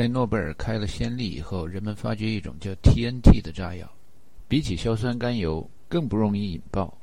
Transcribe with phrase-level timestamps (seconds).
[0.00, 3.86] 在诺贝尔开了先例以后，人们发觉一种叫 TNT 的炸药，
[4.48, 6.96] 比起硝酸甘油更不容易引爆，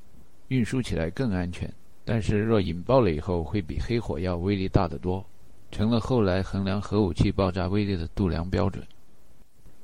[0.48, 1.72] 运输起来更安全。
[2.04, 5.24] 但是若引爆了以后，会比黑火药威力大得多，
[5.70, 8.84] 成了后来衡量核武器爆炸威力的度量标准。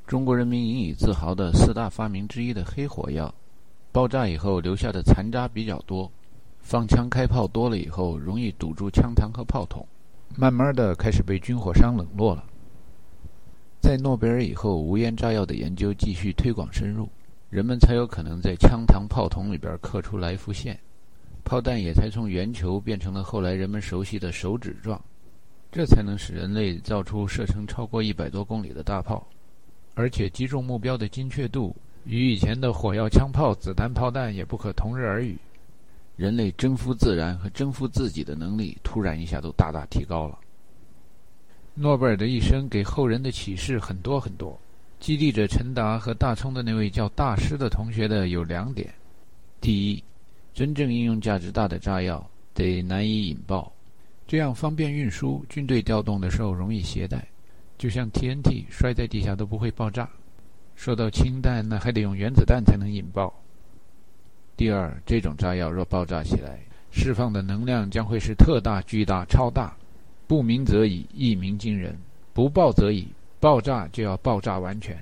[0.07, 3.31] 中国人民引以自豪的四大发明之一的黑火药，
[3.91, 6.11] 爆炸以后留下的残渣比较多，
[6.61, 9.87] 放枪开炮多了以后，容易堵住枪膛和炮筒，
[10.35, 12.43] 慢慢的开始被军火商冷落了。
[13.83, 17.09] 在诺贝尔以后，无烟炸药的研究继续推广深入，
[17.49, 20.79] 人们才有可能在枪膛、炮筒里边刻出来福线，
[21.43, 24.99] 炮弹也才从圆球变成了后来人们熟悉的手指状，
[25.69, 29.27] 这才能使人类造出射程超过一百多公里的大炮。
[29.95, 35.37] 而且击中目标的精确度与以前的火药、枪炮、子弹、炮弹也不可同日而语。
[36.15, 40.39] 人类征服自然和征服自己的能力突然一下都大大提高了。
[41.75, 44.59] 诺贝尔的一生给后人的启示很多很多，
[44.99, 48.93] 激励着陈达和大葱的那位叫大师的同学的有两点：
[49.59, 50.03] 第一，
[50.53, 53.71] 真正应用价值大的炸药得难以引爆，
[54.27, 57.25] 这样方便运输，军队调动的时候容易携带。
[57.75, 60.07] 就像 TNT 摔在地下都不会爆炸，
[60.75, 63.33] 说到氢弹，那还得用原子弹才能引爆。
[64.55, 66.59] 第二，这种炸药若爆炸起来，
[66.91, 69.75] 释放的能量将会是特大、巨大、超大，
[70.27, 71.93] 不鸣则已，一鸣惊人；
[72.33, 73.07] 不爆则已，
[73.39, 74.97] 爆炸就要爆炸完全。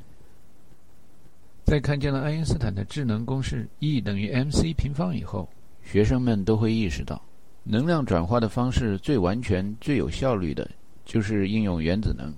[1.64, 5.48] 在看见了爱因斯坦的智能公式 E 等于 mc 平方以后，
[5.84, 7.22] 学生们都会意识到，
[7.64, 10.70] 能量转化的方式最完全、最有效率的，
[11.06, 12.34] 就是应用原子能。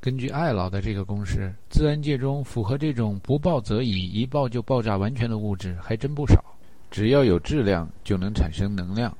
[0.00, 6.44] 根据艾劳的这个公式，自然界中符合这种不爆则已，一爆就爆炸完全的物质还真不少。
[6.90, 9.12] 只要有质量，就能产生能量。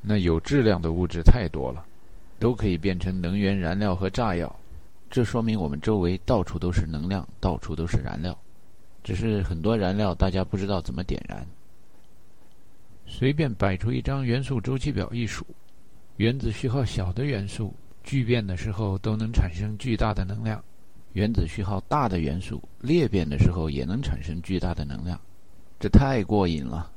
[0.00, 1.84] 那有质量的物质太多了，
[2.44, 4.54] 都可以变成能源、燃料和炸药。
[5.08, 8.38] 这说明我们周围到处都是能量，到处都是燃料。
[9.02, 11.46] 只是很多燃料大家不知道怎么点燃。
[13.06, 15.42] 随便摆出一张元素周期表一数，
[16.18, 17.72] 原子序号小的元素。
[18.02, 20.62] 聚变的时候都能产生巨大的能量，
[21.14, 25.18] 原子序号大的元素裂变的时候也能产生巨大的能量，
[25.80, 26.92] 这太过瘾了。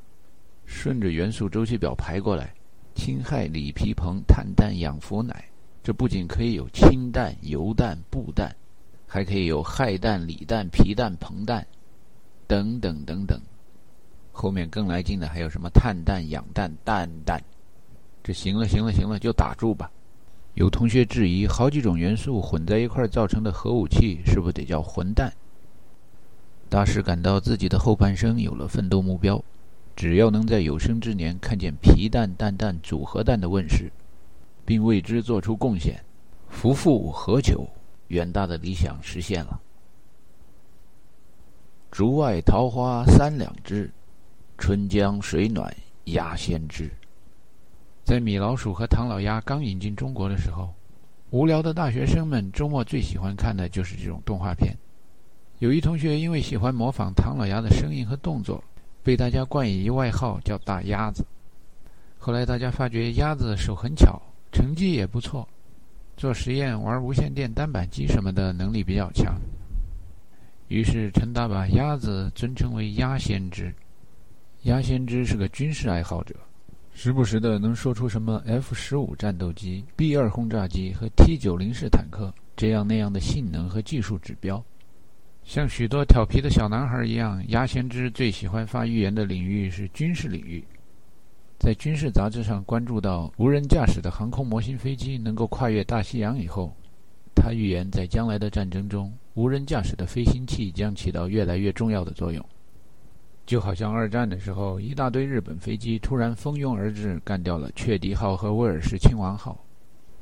[0.66, 2.53] 顺着元素周期表排过来，
[2.97, 5.33] 氢、氦、锂、铍、硼、碳、氮、氧、氟、氖，
[5.83, 8.53] 这不仅可以有氢弹、油弹、布弹，
[9.07, 11.65] 还可以有氦弹、锂弹、铍弹、硼弹，
[12.47, 13.39] 等等等等。
[14.31, 17.41] 后面更来劲的还有什么碳弹、氧弹、氮弹。
[18.23, 19.89] 这行了，行了，行了，就打住吧。
[20.55, 25.31] 有同学质疑，好几种元素混在一块造成的核武器是不是得叫混弹？
[26.67, 29.41] 大师感到自己的后半生有了奋斗目标，
[29.97, 33.91] 只要能在有生之年看见皮蛋蛋蛋组合蛋的问世，
[34.63, 35.99] 并为之做出贡献，
[36.49, 37.67] 夫复何求？
[38.09, 39.59] 远大的理想实现了。
[41.89, 43.91] 竹外桃花三两枝，
[44.59, 45.75] 春江水暖
[46.05, 46.91] 鸭先知。
[48.03, 50.71] 在米老鼠和唐老鸭刚引进中国的时候，
[51.31, 54.77] 无聊的大学生们周末最喜欢看的就是这种动画片。
[55.57, 58.63] 有一同学因为喜欢模仿唐老鸭的声音和动作，
[59.07, 61.25] 被大家冠以一外号叫“大鸭子”。
[62.19, 65.47] 后来大家发觉鸭子手很巧，成绩也不错，
[66.18, 69.40] 做实验、玩无线电单板机什么的能力比较强。
[70.68, 73.73] 于是陈达把鸭子尊称为“鸭先知”。
[74.63, 76.35] 鸭先知是个军事爱好者。
[76.94, 84.62] 时不时的能说出什么 F 十五战斗机、B 二轰炸机和 T 九零式坦克这样那样的性能和技术指标。
[85.47, 90.61] 像许多调皮的小男孩一样，鸭先知最喜欢发预言的领域是军事领域。
[91.57, 96.75] 在军事杂志上关注到无人驾驶的航空模型飞机能够跨越大西洋以后，
[97.33, 102.45] 他预言在将来的战争中，无人驾驶的飞行器将起到越来越重要的作用。
[103.45, 109.57] 就好像二战的时候，一大堆日本飞机突然蜂拥而至，干掉了雀迪号和威尔士亲王号。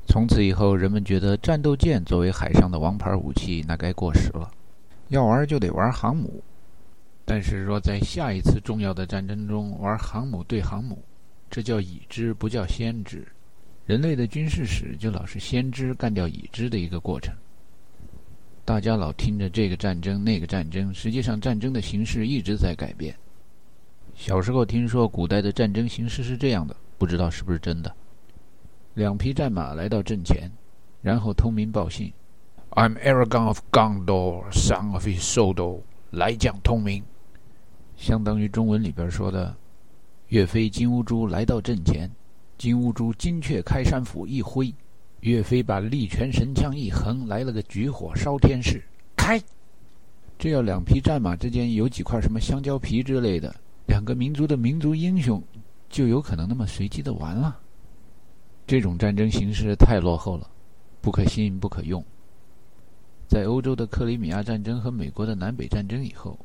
[0.06, 4.48] 从此以后，人们觉得战斗舰作为海上的王牌武器，那该过时了。
[5.08, 6.42] 要玩就得玩航母。
[7.24, 11.02] 但是若在下一次重要的战争中玩航母对航母，
[11.50, 13.26] 这叫已知，不叫先知。
[13.84, 17.34] 人类的军事史就老是先知干掉已知的一个过程。
[18.64, 23.14] 大家老听着这个战争那个战争，实际上战争的形式一直在改变。
[24.14, 27.94] 小时候听说古代的战争形式是这样的，不知道是不是真的。
[28.94, 30.50] 两匹战马来到阵前，
[31.02, 32.12] 然后通明报信
[32.76, 35.80] ：“I'm Aragon of Gondor, son of Isildur，
[36.10, 37.02] 来将通明。”
[37.96, 39.56] 相当于中文里边说的
[40.28, 42.10] ：“岳飞金兀术来到阵前，
[42.58, 44.74] 金兀术金雀开山斧一挥，
[45.20, 48.84] 岳飞把力拳神枪一横，来了个举火烧天式，
[49.16, 49.40] 开。
[50.38, 53.56] 这要两匹战马之间有几块什么香蕉皮之类的，
[53.86, 55.42] 两个民族的民族英雄，
[55.88, 57.58] 就有可能那么随机的完了。
[58.66, 60.50] 这种战争形式太落后了，
[61.00, 62.04] 不可信，不可用。
[63.28, 66.38] 在欧洲的克里米亚战争和美国的南北战争以后，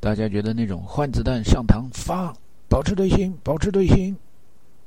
[0.00, 2.34] 大家觉得那种换子弹上膛发，
[2.68, 4.16] 保持队形，保持队形，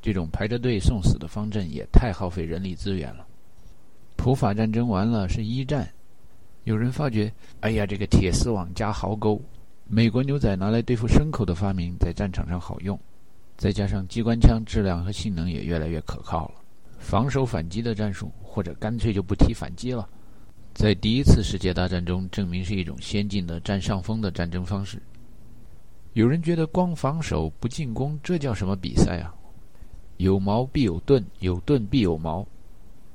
[0.01, 3.25] 这种排着队送死的方阵也太耗费人力资源了。
[4.16, 5.88] 普法战争完了是一战。
[6.63, 7.31] 有人发觉，
[7.62, 9.40] 哎呀，这个铁丝网加壕沟，
[9.88, 13.00] 美国牛仔拿来对付牲口的发明，在战场上好用，
[13.56, 16.56] 再加上机关枪质量和性能也越来越可靠了，
[17.00, 20.10] 防守反击的战术，或者干脆就不提反击了，
[20.78, 25.02] 在第一次世界大战中证明是一种先进的占上风的战争方式。
[26.14, 29.34] 有人觉得光防守不进攻，这叫什么比赛啊？
[30.18, 32.46] 有矛必有盾，有盾必有矛，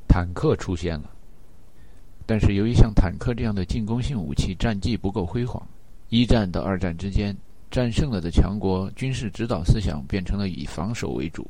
[0.08, 1.12] 坦克出现了。
[2.26, 5.64] 但是由于像坦克这样的进攻性武器战绩不够辉煌，
[6.08, 7.32] 一战到二战之间，
[7.70, 11.48] 战胜了的强国军事指导思想变成了以防守为主。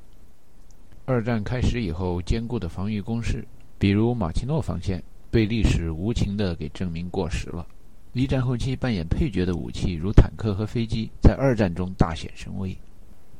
[1.07, 3.43] 二战开始以后，坚固的防御工事，
[3.79, 7.67] 比如马奇诺防线，被历史无情地给证明过时了。
[8.13, 12.77] 一战后期扮演配角的武器，如坦克和飞机，在二战中大显神威。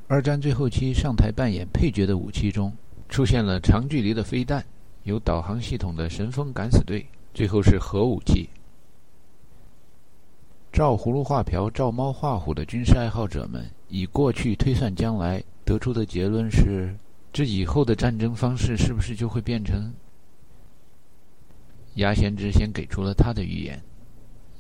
[0.09, 2.73] 二战最后期上台扮演配角的武器中，
[3.11, 4.65] 出现了长距离的飞弹，
[5.03, 7.07] 有导航系统的神风敢死队。
[7.35, 8.49] 最后是核武器。
[10.73, 16.95] 照葫芦画瓢、照猫画虎的军事爱好者们，以过去推算将来，得出的结论是：
[17.31, 19.93] 这以后的战争方式是不是就会变成？
[21.95, 23.81] 牙先知先给出了他的预言：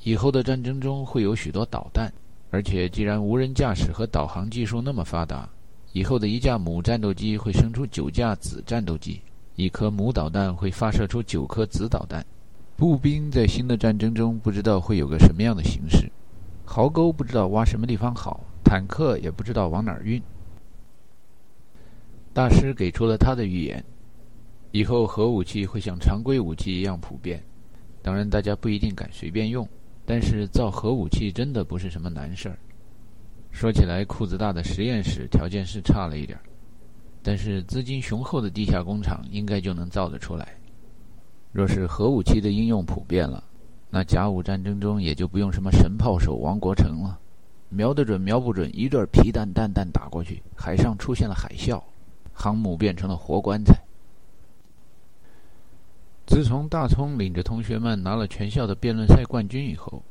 [0.02, 2.12] 以后的战争中会有许多导弹，
[2.50, 5.48] 而且既然无人驾驶和导航技术那么发达，
[5.92, 9.20] 以后的一架母战斗机会生出九架子战斗机，
[9.56, 12.24] 一颗母导弹会发射出九颗子导弹。
[12.76, 16.10] 步兵在新的战争中不知道会有个什么样的形式，
[16.64, 20.20] 壕沟不知道挖什么地方好，坦克也不知道往哪儿运。
[22.34, 23.84] 大师给出了他的预言：
[24.72, 27.42] 以后核武器会像常规武器一样普遍。
[28.02, 29.68] 当然，大家不一定敢随便用，
[30.04, 32.58] 但是造核武器真的不是什么难事儿。
[33.50, 36.42] 说起来，裤子大的实验室条件是差了一点儿，
[37.22, 40.48] 但是资金雄厚的地下工厂应该就能造得出来。
[41.52, 43.44] 若是核武器的应用普遍了，
[43.90, 47.20] 那甲午战争中也就不用什么神炮手王国成了，
[47.68, 51.78] 瞄得准瞄不准，一对皮弹弹弹打过去，海上出现了海啸，
[52.32, 53.78] 航母变成了活棺材。
[56.32, 60.02] 自从大葱领着同学们拿了全校的辩论赛冠军以后，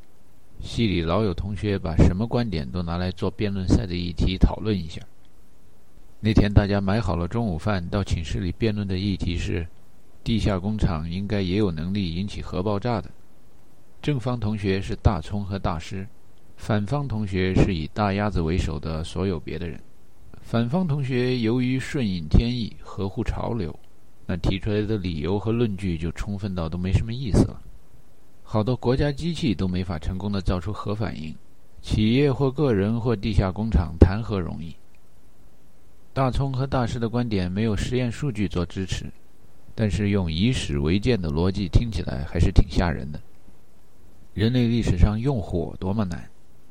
[0.60, 5.02] 系里老有同学把什么观点都拿来做辩论赛的议题讨论一下。
[6.20, 9.68] 那天大家买好了中午饭，到寝室里辩论的议题是。
[10.24, 13.10] 地下工厂应该也有能力引起核爆炸的。
[14.00, 16.08] 正方同学是大葱和大师，
[16.56, 19.82] 反方同学是以大鸭子为首的所有别的人。
[20.40, 23.76] 反方同学由于顺应天意、合乎潮流，
[24.32, 27.62] 那提出来的理由和论据就充分到都没什么意思了。
[28.44, 31.36] 好多国家机器都没法成功的造出核反应，
[31.82, 34.74] 企业或个人或地下工厂谈何容易？
[36.14, 39.12] 大葱和大师的观点没有实验数据做支持。
[39.76, 43.20] 但是用以史为鉴的逻辑听起来还是挺吓人的。
[44.34, 46.30] 人类历史上用火多么难，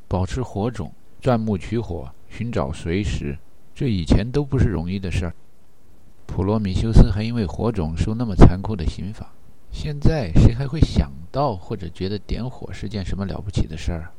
[0.08, 0.90] 保持火种、
[1.20, 3.36] 钻木取火、寻找随石，
[3.74, 5.34] 这以前都不是容易的事儿。
[6.30, 9.32] 普罗米修斯还因为火种受那么残酷的刑罚，
[9.72, 14.12] 现在谁还会想到或者觉得点火是件什么了不起的事儿？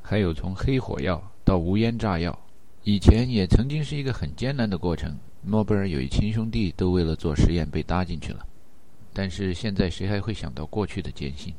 [0.00, 2.38] 还有从黑火药到无烟炸药，
[2.84, 5.18] 以前也曾经是一个很艰难的过程。
[5.42, 8.46] 诺贝尔有一亲兄弟都为了做实验被搭进去了，
[9.12, 11.52] 但是现在谁还会想到过去的艰辛？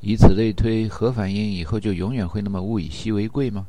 [0.00, 3.66] 以此类推，核反应以后就永远会那么物以稀为贵吗？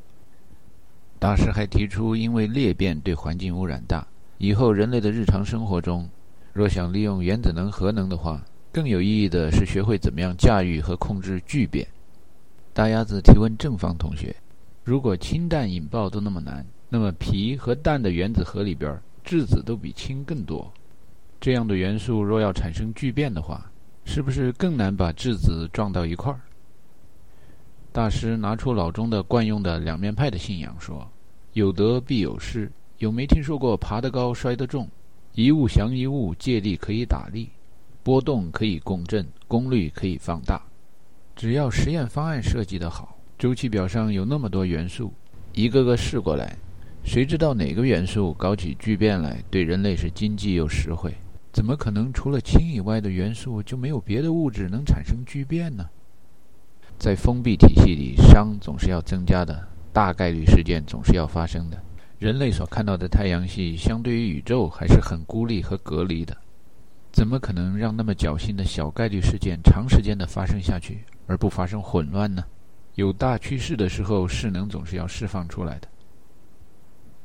[1.19, 4.07] 大师还提出，因为裂变对环境污染大，
[4.43, 6.09] 以后人类的日常生活中，
[6.51, 11.87] 若想利用原子能、核能的话，更有意义的是学会怎么样驾驭和控制聚变。
[12.73, 14.35] 大鸭子提问正方同学：
[14.83, 16.65] 如果氢弹引爆都那么难？
[16.89, 20.73] 那么，铍和氮的原子核里边，质子都比氢更多。
[21.39, 23.69] 这样的元素若要产生聚变的话，
[24.05, 26.41] 是不是更难把质子撞到一块儿？
[27.91, 31.07] 大师拿出老中的惯用的两面派的信仰，说
[31.53, 32.71] ：“有得必有失。
[33.01, 34.87] 有没听说过爬得高摔得重？
[35.33, 37.49] 一物降一物，借力可以打力，
[38.03, 40.61] 波动可以共振，功率可以放大。
[41.35, 45.11] 只要实验方案设计得好，周期表上有那么多元素，
[45.51, 46.55] 一个个试过来。”
[47.03, 51.11] 谁知道哪个元素搞起聚变来，对人类是经济又实惠？
[51.51, 55.89] 怎么可能除了氢以外的元素就没有别的物质能产生聚变呢？
[56.99, 61.83] 在封闭体系里，熵总是要增加的，大概率事件总是要发生的。
[62.21, 66.37] 人类所看到的太阳系，相对于宇宙还是很孤立和隔离的，
[67.11, 72.43] 怎么可能让那么侥幸的小概率事件长时间的发生下去，而不发生混乱呢？
[72.93, 75.87] 有大趋势的时候，势能总是要释放出来的。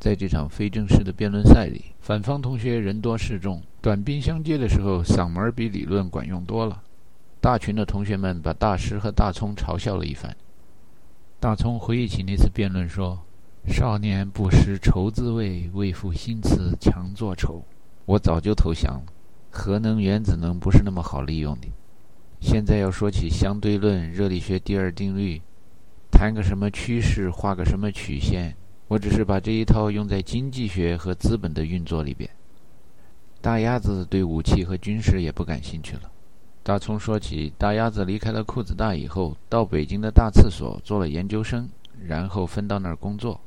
[0.00, 6.82] 在这场非正式的辩论赛里，反方同学人多势众，短兵相接的时候，嗓门比理论管用多了。
[7.42, 10.34] 大群的同学们把大师和大葱嘲笑了一番。
[11.38, 13.20] 大葱回忆起那次辩论说
[13.68, 17.62] ：“少年不识愁滋味，为赋新词强作愁。”
[18.06, 19.02] 我早就投降了。
[19.50, 21.66] 核能、原子能不是那么好利用的。
[22.40, 25.40] 现在要说起相对论、热力学第二定律，
[26.10, 28.54] 谈个什么趋势，画个什么曲线。
[28.88, 32.30] 我只是把这一套用在经济学和资本的运作里边。
[33.40, 36.02] 大鸭子对武器和军事也不感兴趣了。
[36.62, 41.68] 大葱说起，大鸭子离开了裤子大以后，到北京的大厕所做了研究生，
[42.06, 43.40] 然后分到那儿工作。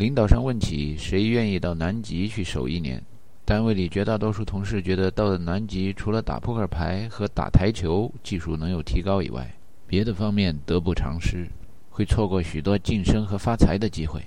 [0.00, 3.04] 领导上问起谁愿意到南极去守一年，
[3.44, 9.54] 单位里绝大多数同事觉得到了南极，除了打扑克牌和打台球技术能有提高以外，
[9.86, 11.46] 别的方面得不偿失。
[11.90, 14.24] 会错过许多晋升和发财的机会，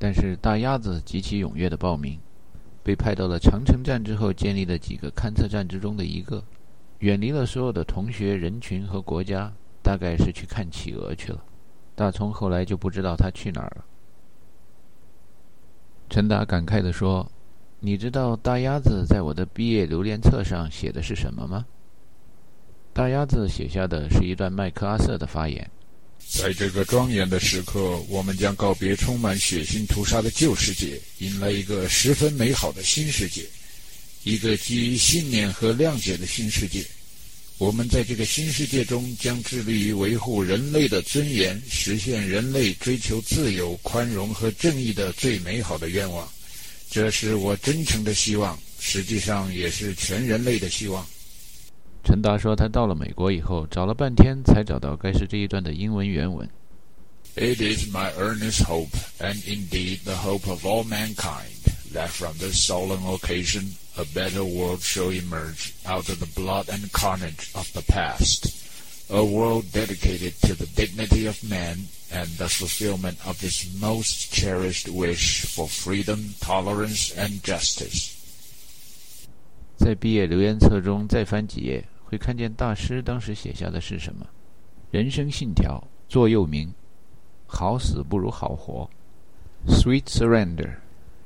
[0.00, 2.18] 但是大鸭子极其踊跃的报名，
[2.82, 6.42] 被派到了长城站之后建立的几个勘测站之中的一个，
[6.98, 11.40] 远离了所有的同学人群和国家，大概是去看企鹅去了。
[11.94, 13.84] 大葱后来就不知道他去哪儿了。
[16.12, 17.26] 陈达感慨地说
[17.80, 21.64] ：“你知道大鸭子在我的毕业留连册上写的是什么吗？”
[22.92, 25.66] 大鸭子写下的是一段麦克阿瑟的发言。
[26.28, 33.46] 在这个庄严的时刻，我们将告别充满血腥屠杀的旧世界，迎来一个十分美好的新世界，
[34.22, 36.84] 一个基于信念和谅解的新世界。
[37.58, 46.28] 我们在这个新世界中将致力于维护人类的尊严，实现人类追求自由、宽容和正义的最美好的愿望。
[46.90, 51.06] 这是我真诚的希望，实际上也是全人类的希望。
[52.04, 56.48] 陈达说：“他到了美国以后，找了半天才找到该是这一段的英文原文。”
[57.36, 58.90] It is my earnest hope,
[59.20, 61.61] and indeed the hope of all mankind,
[61.91, 66.91] that from this solemn occasion a better world shall emerge out of the blood and
[66.91, 68.53] carnage of the past,
[69.09, 74.87] a world dedicated to the dignity of man and the fulfillment of his most cherished
[74.87, 78.13] wish for freedom, tolerance, and justice.
[79.77, 84.27] 在毕业留言册中再翻几页，会看见大师当时写下的是什么？
[84.91, 86.73] 人生信条座右铭：
[87.45, 88.89] 好死不如好活。
[89.67, 90.75] Sweet surrender,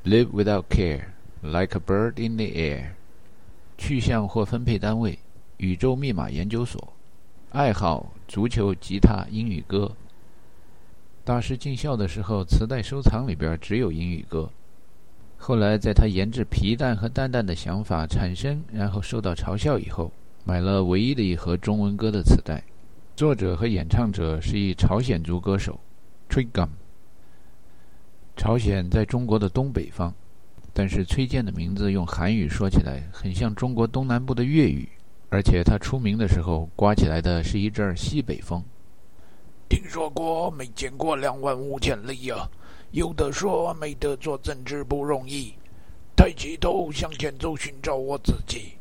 [0.06, 1.06] Live without care,
[1.42, 2.90] like a bird in the air。
[3.76, 5.18] 去向或分配单位：
[5.56, 6.92] 宇宙密码研究所。
[7.50, 9.90] 爱好：足球、吉他、英语歌。
[11.24, 14.48] 大师进校的时候，磁带收藏里边只有英语歌。
[15.38, 20.12] 后来，在他研制皮蛋和蛋蛋的想法产生，然后受到嘲笑以后。
[20.44, 22.62] 买了唯一的一盒中文歌的磁带，
[23.16, 25.80] 作者和演唱者是一朝鲜族歌手
[26.28, 26.70] t r i g u m
[28.36, 30.12] 朝鲜在中国的东北方，
[30.74, 34.86] 但是崔健的名字用韩语说起来很像中国东南部的粤语，
[35.30, 38.62] 而且他出名的时候刮起来的是一阵西北风。
[39.68, 42.48] 听说过没见过两万五千里呀，
[42.92, 45.54] 有的说没得做政治不容易，
[46.14, 48.74] 抬起头向前走，寻找我自己。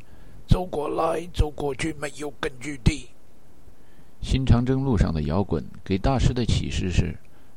[0.48, 3.08] 走过来，走过去，没有根据地。
[4.22, 7.16] 新长征路上的摇滚给大师的启示是：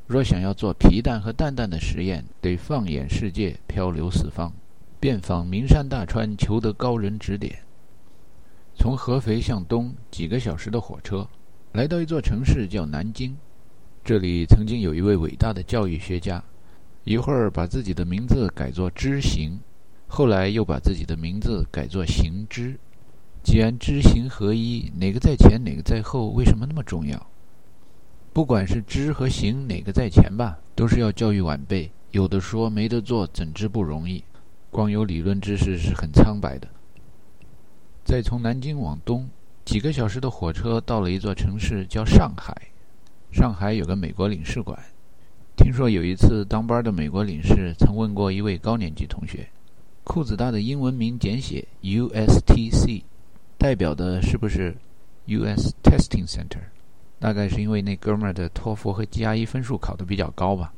[0.09, 4.51] 若想要做皮蛋和蛋蛋的实验，得放眼世界，漂流四方，
[4.99, 7.59] 遍访名山大川，求得高人指点。
[8.75, 11.29] 从合肥向东几个小时的火车，
[11.73, 13.37] 来到一座城市叫南京。
[14.03, 16.43] 这里曾经有一位伟大的教育学家，
[17.05, 19.61] 一会儿把自己的名字改作知行。
[20.07, 22.81] 后来又把自己的名字改作行知。
[23.43, 27.27] 既然知行合一，哪个在前，哪个在后，为什么那么重要？
[28.33, 31.91] 不管是知和行哪个在前吧，都是要教育晚辈。
[32.13, 34.23] 有的说没得做，怎知不容易？
[34.71, 36.69] 光有理论知识是很苍白的。
[38.05, 39.29] 再从南京往东，
[39.65, 42.57] 几个小时的火车到了一座城市，叫上海。
[43.31, 44.79] 上海有个美国领事馆。
[45.57, 49.49] 听说有一次当班的美国领事曾问过一位高年级同学。
[50.05, 53.03] 裤子大的英文名简写 USTC，
[53.59, 54.75] 代表的是不是
[55.27, 56.63] US Testing Center？
[57.19, 60.73] 大概是因为那哥们儿的托福和 GRE 分数考得比较高吧。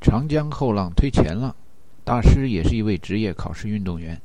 [0.00, 1.54] 长江后浪推前浪，
[2.04, 4.20] 大师也是一位职业考试运动员。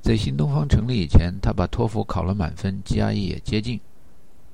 [0.00, 3.80] 在新东方成立以前，他把托福考了满分，GRE 也接近。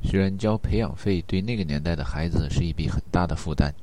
[0.02, 3.74] 虽然交培养费对那个年代的孩子是一笔很大的负担，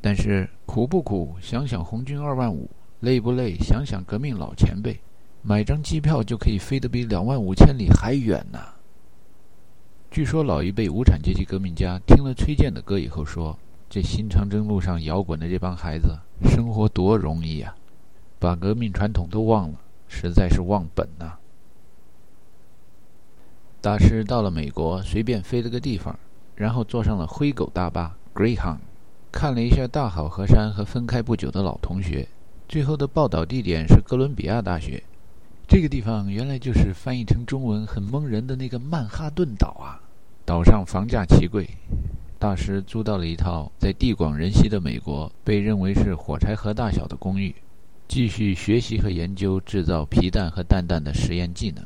[0.00, 1.36] 但是苦不苦？
[1.40, 2.68] 想想红军二万五，
[3.00, 3.54] 累不累？
[3.58, 4.98] 想想革命老前辈，
[5.42, 8.58] 买张机票就可以飞得比两万五千里还远呢。
[10.14, 13.58] 据说老一辈无产阶级革命家听了崔健的歌以后说
[13.90, 17.74] ：“这新长征路上摇滚的这帮孩子，生活多容易啊，
[18.38, 19.74] 把革命传统都忘了，
[20.06, 21.32] 实在是忘本呐。”
[23.82, 26.16] 大师到了美国，随便飞了个地方，
[26.54, 28.78] 然后坐上了灰狗大巴 Greyhound，
[29.32, 32.28] 看了一下大好河山和分开不久的老同学，
[32.68, 35.02] 最后的报道地点是哥伦比亚大学。
[35.66, 40.00] 这个地方原来就是翻译成中文很蒙人的那个曼哈顿岛啊！
[40.46, 41.66] 岛上房价奇贵，
[42.38, 47.54] 大师租到了一套在地广人稀的美国被认为是火柴盒大小的公寓，
[48.06, 51.82] 继续学习和研究制造皮蛋和蛋蛋的实验技能。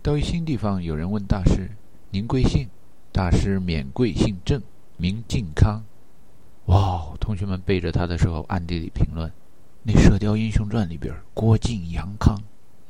[0.00, 1.68] 到一新地方，有人问大师
[2.10, 2.68] ：“您贵姓？”
[3.12, 4.62] 大师免贵姓郑，
[4.96, 5.82] 名靖康。
[6.66, 7.12] 哇！
[7.18, 9.30] 同学们背着他的时候，暗地里评论
[9.82, 12.40] ：“那《射雕英雄传》里边，郭靖、杨康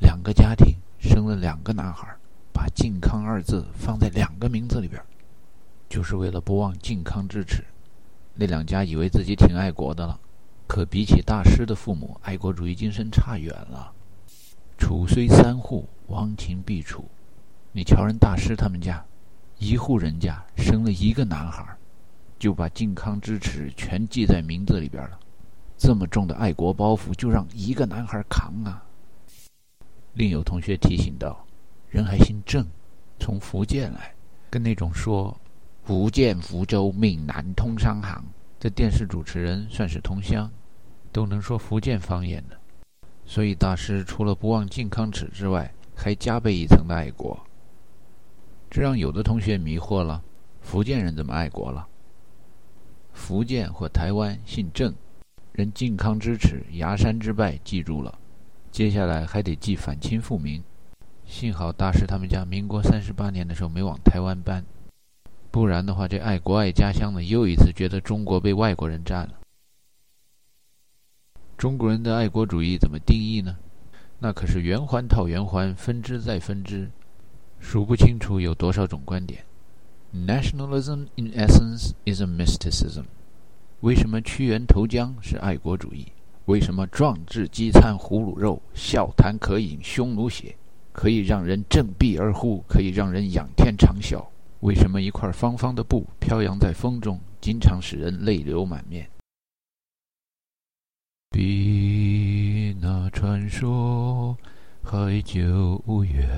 [0.01, 2.07] 两个家庭生了两个男孩，
[2.61, 5.03] 把‘靖康’二字放在两个名字里边，
[5.89, 7.65] 就是为了不忘靖康之耻。
[8.35, 10.21] 那两家以为自己挺爱国的了，
[10.67, 13.91] 可比起大师的父母，爱国主义精神差远了。
[14.77, 17.05] 楚虽三户。”亡秦必楚，
[17.71, 19.01] 你瞧人大师他们家，
[19.59, 21.65] 一户人家生了一个男孩，
[22.37, 25.19] 就把靖康之耻全记在名字里边了。
[25.79, 28.83] 这么重的爱国包袱，就让一个男孩扛啊！
[30.15, 31.47] 另有同学提醒道
[31.91, 32.65] ：“人还姓郑，
[33.19, 34.15] 从福建来，
[34.49, 35.37] 跟那种说
[35.83, 38.25] 福建福州闽南通商行
[38.61, 40.49] 的电视主持人算是同乡，
[41.11, 42.57] 都能说福建方言的。
[43.27, 47.37] 所以大师除了不忘靖康耻之外，还加倍一层的爱国，
[48.71, 50.23] 这让有的同学迷惑了：
[50.61, 51.89] 福建人怎么爱国了？
[53.13, 54.95] 福建或台湾姓郑，
[55.51, 58.17] 人靖康之耻、崖山之败记住了，
[58.71, 60.63] 接下来还得记反清复明。
[61.31, 64.65] 幸好大师他们家民国三十八年的时候没往台湾搬，
[65.53, 69.35] 不然的话，这爱国爱家乡的又一次觉得中国被外国人占了。
[71.57, 73.57] 中国人的爱国主义怎么定义呢？
[74.19, 76.91] 那可是圆环套圆环，分支再分支，
[77.61, 79.45] 数不清楚有多少种观点。
[80.13, 83.05] Nationalism in essence is a mysticism。
[83.83, 86.09] 为什么屈原投江是爱国主义？
[86.47, 90.57] 为什么壮志饥餐胡虏肉，笑谈渴饮匈奴血，
[91.01, 94.23] 可以让人振臂而呼，可以让人仰天长啸？
[94.61, 99.09] 为什么一块方方的布飘扬在风中，经常使人泪流满面？
[101.31, 104.37] 比那传说
[104.83, 106.29] 还久远，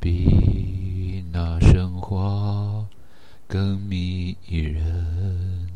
[0.00, 2.86] 比那神话
[3.46, 5.68] 更迷人。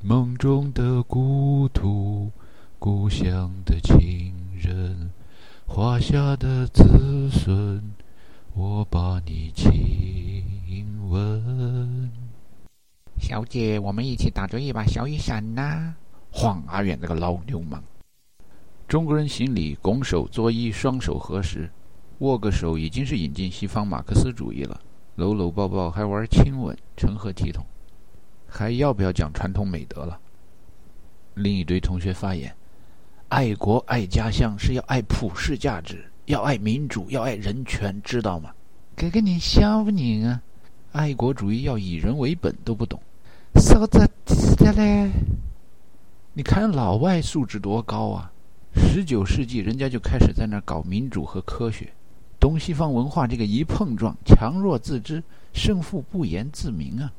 [0.00, 2.30] 梦中的故土，
[2.78, 5.10] 故乡的亲人，
[5.74, 7.82] 华夏的子孙，
[8.52, 10.44] 我把你亲
[11.08, 12.10] 吻。
[13.18, 15.94] 小姐，我们一起打着一把小雨伞呐。
[16.30, 17.82] 黄阿远这个老流氓！
[18.86, 21.70] 中国人行礼拱手作揖，双手合十，
[22.18, 24.78] 握个手已经是引进西方马克思主义了。
[25.14, 27.64] 搂搂抱抱还玩亲吻，成何体统？
[28.46, 30.20] 还要不要讲传统美德了？
[31.32, 32.54] 另一堆同学发言：
[33.32, 38.52] 爱国爱家乡是要爱普世价值，要爱民主，要爱人权，知道吗？
[38.94, 40.42] 哥哥你笑你啊！
[40.92, 43.00] 爱国主义要以人为本都不懂，
[43.54, 44.06] 说着
[44.58, 45.10] 的嘞。
[46.34, 48.30] 你看老外素质多高啊！
[48.74, 51.90] 十九世纪人家就开始在那搞民主和科学，
[52.38, 55.22] 东西方文化这个一碰撞，强弱自知，
[55.54, 57.10] 胜负不言自明啊。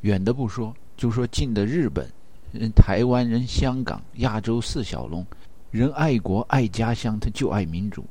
[0.00, 2.10] 远的不说，就说近的日本
[2.58, 5.24] 人、台湾人、香港、亚洲四小龙，
[5.70, 8.04] 人爱国爱家乡，他就爱民主。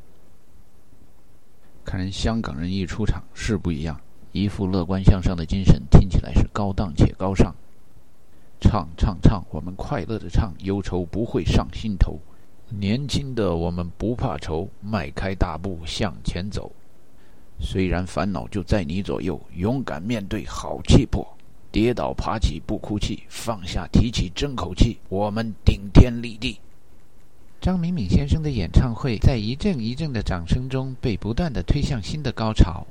[1.84, 3.99] 看人香港人一出场是不一样，
[4.31, 7.53] 一副乐观向上的精神，听起来是高档且高尚。
[8.60, 12.17] 唱唱唱，我们快乐的唱，忧愁不会上心头。
[12.69, 16.71] 年轻的我们不怕愁，迈开大步向前走。
[17.60, 21.35] 虽然烦恼就在你左右，勇敢面对好气魄。
[21.75, 24.97] 跌倒爬起不哭泣，放下提起争口气。
[25.09, 26.57] 我们顶天立地。
[27.59, 32.88] 张明敏先生的演唱会在一阵一阵的掌声中被不断的推向新的高潮。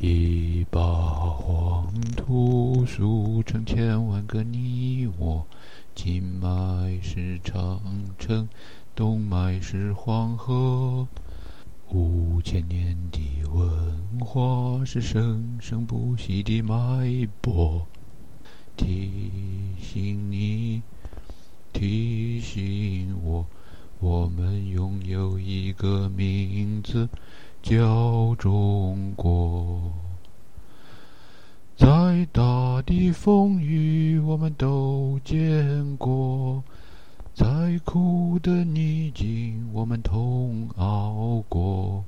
[0.00, 5.46] 一把黄土，数成千万个你我，
[5.94, 7.80] 经脉是长
[8.18, 8.48] 城，
[8.96, 11.06] 动脉是黄河。
[11.90, 13.18] 五千年的
[13.50, 17.86] 文化是生生不息的脉搏。
[18.76, 19.10] 提
[19.80, 20.82] 醒你，
[21.72, 23.46] 提醒我，
[24.00, 27.08] 我们拥有一个名字，
[27.62, 29.90] 叫中国。
[31.74, 36.62] 再大的风雨，我们都见过。
[37.38, 37.46] 再
[37.84, 42.04] 苦的逆境，我们同熬过，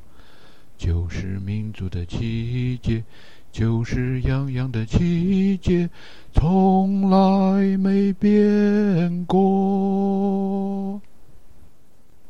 [0.76, 3.04] 就是民族的气节，
[3.52, 5.88] 就是样样的气节，
[6.32, 11.00] 从来没变过。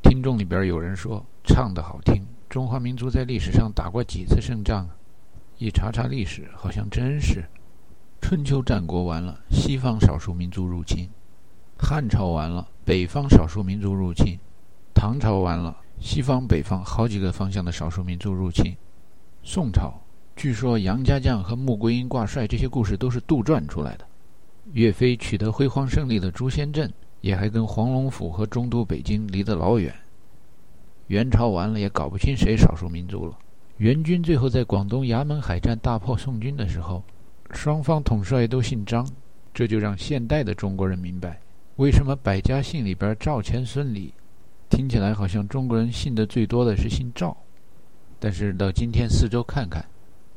[0.03, 4.87] 听众里边有人说唱的好听，中华民族在历史上打过几次胜仗？
[5.57, 7.43] 一查查历史，好像真是。
[8.21, 11.09] 春秋战国完了，西方少数民族入侵。
[11.83, 14.37] 汉朝完了，北方少数民族入侵；
[14.93, 18.77] 唐朝完了，西方、北方好几个方向的少数民族入侵。
[19.45, 19.95] 宋朝，
[20.35, 24.05] 据说杨家将和穆桂英挂帅这些故事都是杜撰出来的。
[24.73, 29.95] 岳飞取得辉煌胜利的朱仙镇，也还跟黄龙府和中都北京离得老远。
[31.07, 33.39] 元朝完了，也搞不清谁少数民族了。
[33.77, 37.05] 元军最后在广东衙门海战大破宋军的时候，
[37.53, 39.09] 双方统帅都姓张，
[39.55, 41.39] 这就让现代的中国人明白。
[41.81, 44.13] 为什么百家姓里边赵钱孙李，
[44.69, 47.35] 听起来好像中国人姓的最多的是姓赵，
[48.19, 49.83] 但是到今天四周看看，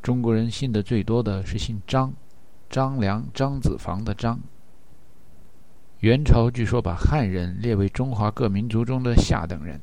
[0.02, 2.14] 中国人姓的最多的是姓张，
[2.70, 4.40] 张良、张子房的张。
[6.00, 9.82] 元朝据说把汉人列为中华各民族中的下等人，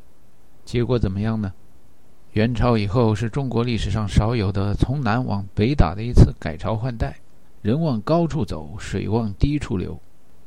[0.64, 1.52] 结果怎么样呢？
[2.32, 7.18] 元朝以后是中国历史上少有的从南往北打的一次改朝换代，
[7.60, 10.00] 人往高处走，水往低处流。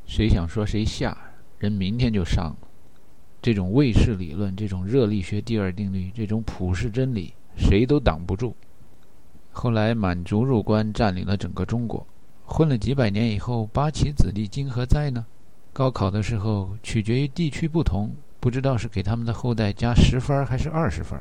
[0.06, 1.16] 谁想说谁下，
[1.58, 2.54] 人明天就上。
[3.42, 8.54] 这种卫士理论，这种热力学第二定律，这种普世真理，谁都挡不住。
[9.52, 12.06] 后来满族入关，占领了整个中国，
[12.44, 15.24] 混了几百年以后，八旗子弟今何在呢？
[15.72, 21.20] 高考的时候，取决于地区不同，不知道是给他们的后代加十分还是二十分。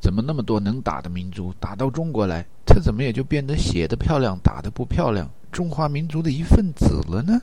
[0.00, 5.30] 怎么那么多能打的民族打到中国来，他怎么也就变得写的漂亮，打的不漂亮？
[5.52, 7.38] 中华民族的一份子了呢？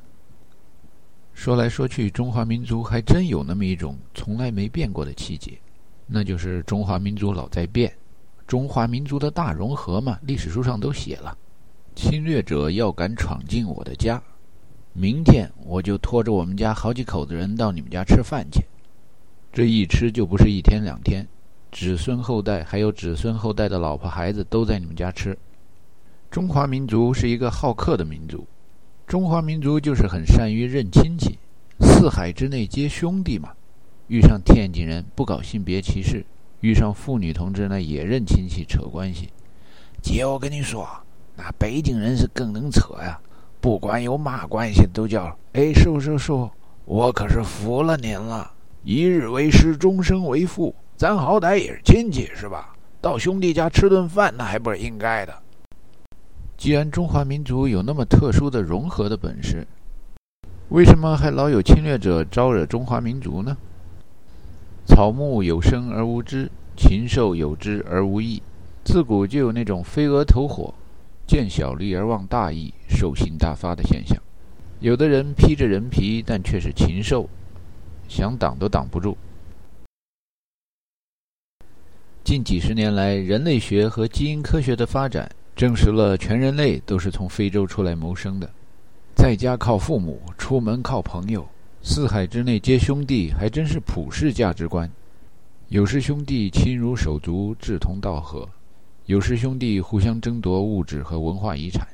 [1.32, 5.60] 说来说去，中华民族还真有那么一种从来没变过的气节，
[6.08, 7.94] 那就是中华民族老在变。
[8.48, 11.38] 中华民族的大融合嘛，历史书上都写了：
[11.96, 14.20] 侵略者要敢闯进我的家，
[14.92, 18.66] 明天我就拖着我们家好几口子人到你们家吃饭去。
[19.54, 21.28] 这一吃就不是一天两天，
[21.72, 25.38] 子孙后代还有子孙后代的老婆孩子都在你们家吃。
[26.32, 28.46] 中华民族是一个好客的民族，
[29.08, 31.40] 中华民族就是很善于认亲戚，
[31.80, 33.50] 四海之内皆兄弟嘛。
[34.08, 36.24] 遇上天津人不搞性别歧视，
[36.60, 39.30] 遇上妇女同志呢也认亲戚扯关系。
[40.04, 40.88] 姐，我跟你说，
[41.36, 43.20] 那北京人是更能扯呀，
[43.60, 46.48] 不管有嘛关系都叫哎叔叔叔，
[46.86, 48.52] 我可是服了您了。
[48.84, 52.76] 一日为师，终生为父，咱好歹也是亲戚是吧？
[53.02, 55.34] 到兄弟家吃顿饭，那还不是应该的。
[56.60, 59.66] 既然中华民族有那么特殊的融合的本事，
[60.68, 63.56] 为什么还老有侵略者招惹中华民族呢？
[64.86, 68.44] 草木有生而无知，禽兽有知而无义。
[68.84, 70.74] 自古就有那种飞蛾投火，
[71.26, 74.22] 见小利而忘大义，兽性大发的现象。
[74.82, 77.30] 有的人披着人皮，但却是禽兽，
[78.10, 79.18] 想挡都挡不住。
[82.22, 85.32] 近几十年来，人类学和基因科学的发展。
[85.60, 88.50] 证实了全人类都是从非洲出来谋生的，
[89.14, 91.46] 在家靠父母，出门靠朋友，
[91.82, 94.90] 四海之内皆兄弟，还真是普世价值观。
[95.68, 98.48] 有时兄弟亲如手足，志同道合；
[99.08, 101.86] 有时兄弟互相争夺物质和文化遗产。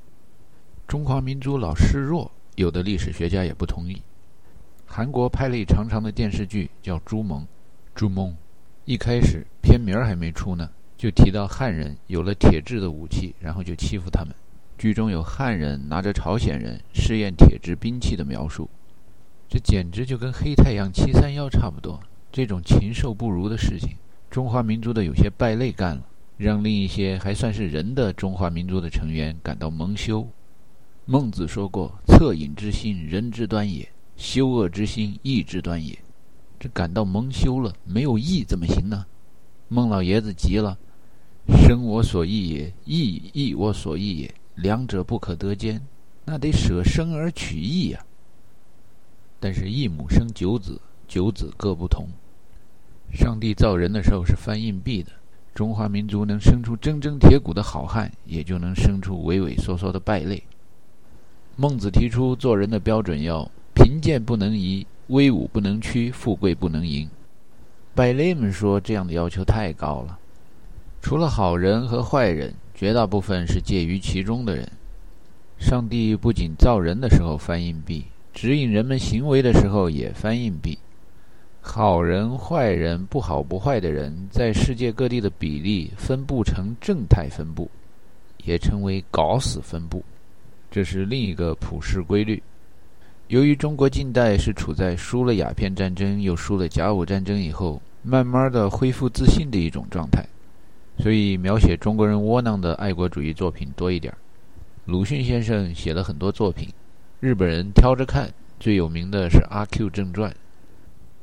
[0.88, 4.00] 中华民族老示弱，有的历史学家也不同意。
[4.86, 7.42] 韩国拍了一长长的电视剧，叫《朱蒙》，
[7.96, 8.32] 朱蒙，
[8.86, 10.70] 一开始片名还没出呢。
[10.98, 14.34] 就提到汉人有了铁制的武器，然后就欺负他们。
[14.78, 18.70] 剧中有汉人拿着朝鲜人试验铁制兵器的描述，
[19.48, 22.00] 这简直就跟黑太阳七三幺差不多。
[22.32, 23.96] 这种禽兽不如的事情，
[24.30, 26.04] 中华民族的有些败类干了，
[26.38, 30.28] 让另一些还算是人的中华民族的成员感到蒙羞。
[31.06, 33.86] 孟子说过：“恻隐之心，人之端也；
[34.18, 35.98] 羞恶之心，义之端也。”
[36.60, 39.06] 这感到蒙羞了，没有义怎么行呢？
[39.68, 40.78] 孟老爷子急了。
[41.48, 45.82] 生我所义也，义亦我所义也，两者不可得兼，
[46.26, 48.06] 那得舍生而取义呀。
[49.40, 52.08] 但是一母生九子，九子各不同。
[53.14, 55.12] 上帝造人的时候是翻硬币的，
[55.54, 60.42] 中华民族能生出铮铮铁骨的好汉，也就能生出畏畏缩缩的败类。
[61.56, 67.08] 孟子提出做人的标准要贫贱不能移，威武不能屈，富贵不能淫。
[67.94, 70.20] 败类们说这样的要求太高了。
[71.08, 74.68] 除了好人和坏人，绝大部分是介于其中的人。
[75.60, 80.76] 上帝不仅造人的时候翻硬币，指引人们行为的时候也翻硬币。
[81.62, 87.70] 好人、坏人、不好不坏的人，在世界各地的比例分布成正态分布，
[88.44, 90.04] 也称为搞死分布。
[90.72, 92.42] 这是另一个普世规律。
[93.28, 100.26] 由于中国近代是处在输了鸦片战争又输了甲午战争以后，慢慢的恢复自信的一种状态，
[100.98, 104.14] 所以描写中国人窝囊的爱国主义作品多一点。
[104.86, 106.70] 鲁迅先生写了很多作品，
[107.20, 108.30] 日本人挑着看。
[108.58, 110.32] 最有名的是《阿 Q 正传》。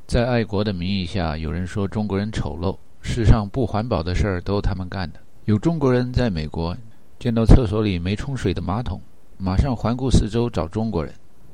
[0.05, 5.19] 在爱国的名义下，有人说中国人丑陋，世上不环保的事儿都他们干的。
[5.45, 6.77] 有中国人在美国
[7.17, 9.01] 见到厕所里没冲水的马桶，
[9.39, 11.11] 马上环顾四周找中国人，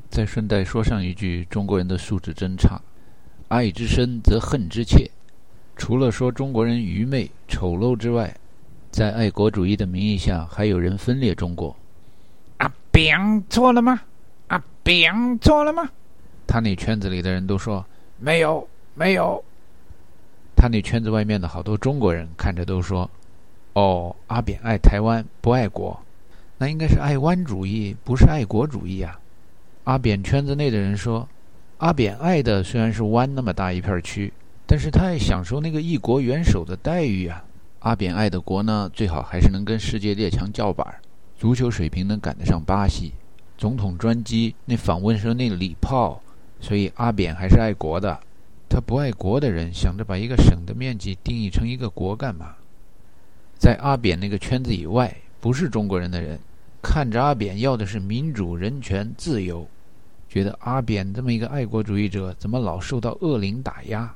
[0.09, 2.81] 再顺带说上一句：中国人的素质真差。
[3.47, 5.09] 爱之深则恨之切。
[5.79, 8.35] 除了说中国人愚昧丑陋之外，
[8.91, 11.73] 在爱国主义的名义下，还有人分裂中国。
[12.57, 13.17] 阿扁
[13.49, 14.01] 错了吗？
[14.49, 15.89] 阿扁错了吗？
[16.45, 17.83] 他那圈子里的人都说。
[18.19, 19.41] 没有，没有。
[20.53, 23.09] 他那圈子外面的好多中国人看着都说
[23.73, 25.97] ：“哦，阿扁爱台湾，不爱国，
[26.57, 29.17] 那应该是爱湾主义，不是爱国主义啊。”
[29.85, 31.25] 阿扁圈子内的人说
[31.79, 34.33] ：“阿扁爱的虽然是湾那么大一片区，
[34.69, 37.43] 但是他也享受那个一国元首的待遇啊。
[37.79, 40.85] 阿扁爱的国呢，最好还是能跟世界列强叫板，
[41.35, 43.13] 足球水平能赶得上巴西，
[43.57, 46.21] 总统专机那访问时那礼炮。”
[46.61, 48.19] 所以阿扁还是爱国的，
[48.69, 52.53] 他不爱国的人想着把一个省的面积定义成一个国干嘛？
[53.57, 56.37] 在阿扁那个圈子以外，不是中国人的人，
[56.83, 59.65] 看着阿扁要的是民主、人权、自由，
[60.27, 64.13] 觉得阿扁这么一个爱国主义者怎么老受到恶灵打压？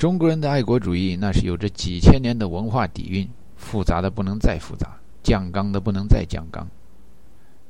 [0.00, 6.66] 中国人的爱国主义那是有着几千年的文化底蕴，复杂的不能再复杂，酱缸的不能再酱缸。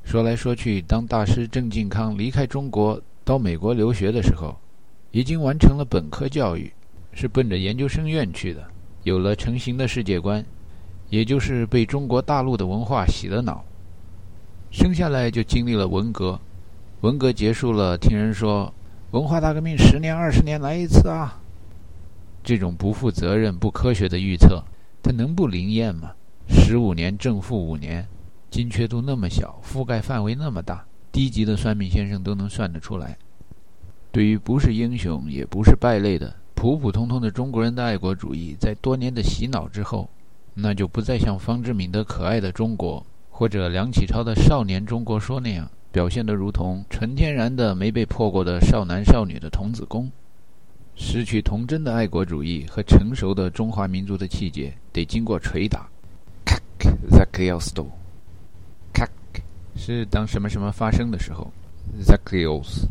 [0.05, 3.03] 说来说去，当大师郑靖康离开中国。
[3.25, 4.57] 到美国留学的时候，
[5.11, 6.73] 已经完成了本科教育，
[7.13, 8.63] 是奔着研究生院去的。
[9.03, 10.45] 有了成型的世界观，
[11.09, 13.65] 也就是被中国大陆的文化洗了脑。
[14.71, 16.39] 生下来就经历了文革，
[17.01, 18.73] 文革结束了，听人说
[19.11, 21.40] 文化大革命十年二十年来一次啊。
[22.43, 24.63] 这种不负责任、不科学的预测，
[25.03, 26.13] 它能不灵验吗？
[26.49, 28.07] 十五年正负五年，
[28.51, 30.85] 精确度那么小，覆盖范围那么大。
[31.13, 33.17] 低级的算命先生都能算得出来。
[34.13, 40.09] 对于不是英雄也不是败类的普普通通的中国人的爱国主义，在多年的洗脑之后，
[40.55, 50.11] 那就不再像方志敏的《可爱的中国》或者梁启超的《少年中国说》那样，表现得如同纯天然的没被破过的少男少女的童子功。
[51.03, 55.89] 失去童真的爱国主义和成熟的中华民族的气节，得经过捶打。
[59.75, 61.51] 是当什么什么发生的时候
[62.03, 62.87] z a k i o s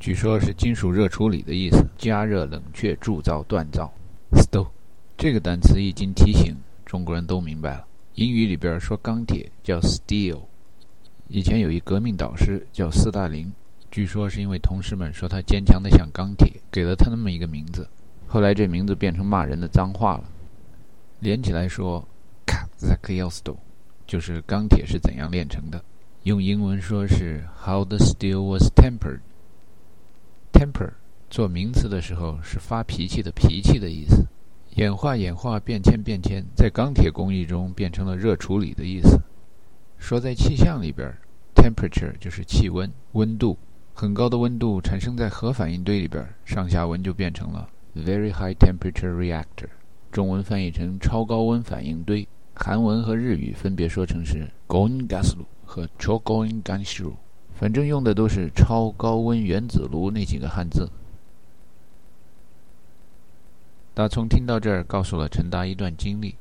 [0.00, 3.90] 据说是金属热处理的意思，加热、冷却、铸造、锻造。
[4.32, 4.66] Sto，
[5.16, 7.86] 这个单词一经提醒，中国人都明白了。
[8.16, 10.40] 英语里边说钢铁叫 steel。
[11.28, 13.50] 以前有一革命导师叫斯大林，
[13.92, 17.86] 据说是因为同事们说他坚强的像钢铁，给了他那么一个名字。
[18.26, 20.24] 后来这名字变成骂人的脏话了。
[21.20, 22.02] 连起来说
[22.80, 23.54] ，Zakliosdo，
[24.06, 25.84] 就是钢铁是怎样炼成的。
[26.22, 29.20] 用英文说是 How the steel was tempered。
[30.54, 30.92] temper
[31.28, 34.26] 做名词的时候是发脾气的脾气的意思，
[34.76, 39.20] 演化演化变迁变迁，在钢铁工艺中变成了热处理的意思。
[39.98, 41.14] 说在气象里边
[41.54, 43.58] ，temperature 就是气温温度，
[43.94, 49.68] 很高的温度产生在核反应堆里边，上下文就变成了 very high temperature reactor。
[50.10, 55.34] 中文翻译成超高温反应堆，韩文和日语分别说成是 gon gas。
[55.64, 57.14] 和 chogoin ganshiru，
[57.54, 60.86] 反正用的都是超高温原子炉那几个汉字。
[63.94, 66.34] 大葱听到这儿，告诉了陈达一段经历。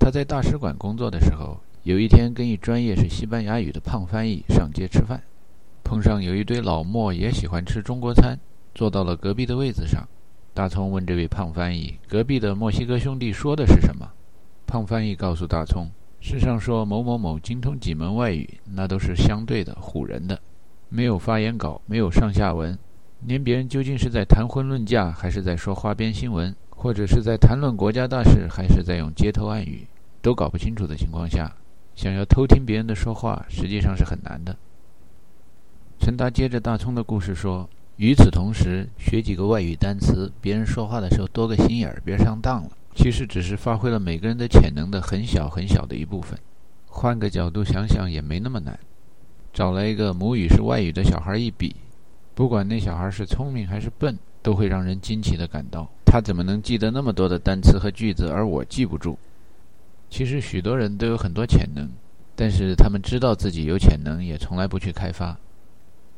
[0.00, 5.22] 他在大使馆工作的时候，有一天跟一专业是西班牙语的胖翻译上街吃饭，
[5.84, 8.38] 碰上有一堆老墨也喜欢吃中国餐，
[8.74, 10.06] 坐到了隔壁的位子上。
[10.54, 14.08] 大葱问这位胖翻译：“隔壁的墨西哥兄弟说的是什么？”
[14.66, 15.90] 胖翻译告诉大葱。
[16.20, 20.38] 世上说某某某精通几门外语，那都是相对的唬人的，
[20.88, 22.78] 没有发言稿，没有上下文，
[23.26, 29.86] 连别人究竟是在谈婚论嫁，还是在说花边新闻，或者是在谈论国家大事，还是在用街头暗语，
[30.20, 31.52] 都搞不清楚的情况下，
[31.96, 34.56] 想要偷听别人的说话，实际上是很难的。
[36.04, 42.70] 陈达接着大葱的故事说：“与此同时，学几个外语单词，别人说话的时候多个心眼儿，别上当了。
[42.92, 46.36] 其实只是发挥了每个人的潜能的很小很小的一部分。
[46.88, 48.76] 换个角度想想，也没那么难。
[49.52, 51.76] 找来一个母语是外语的小孩一比，
[52.34, 59.16] 不管那小孩是聪明还是笨，都会让人惊奇的感到，他怎么能记得那么多的单词和句子，而我记不住？
[60.10, 61.88] 其实许多人都有很多潜能，
[62.34, 65.38] 但是他们知道自己有潜能，也从来不去开发。”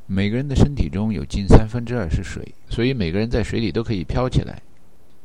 [0.07, 4.61] 每个人的身体中有近三分之二是水，所以每个人在水里都可以飘起来。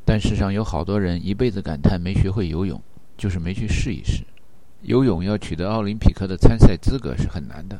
[0.05, 2.81] 但世上有好多人一辈子感叹没学会游泳，
[3.17, 4.23] 就是没去试一试。
[4.83, 7.77] 游泳要取得奥林匹克的参赛资格是很难的，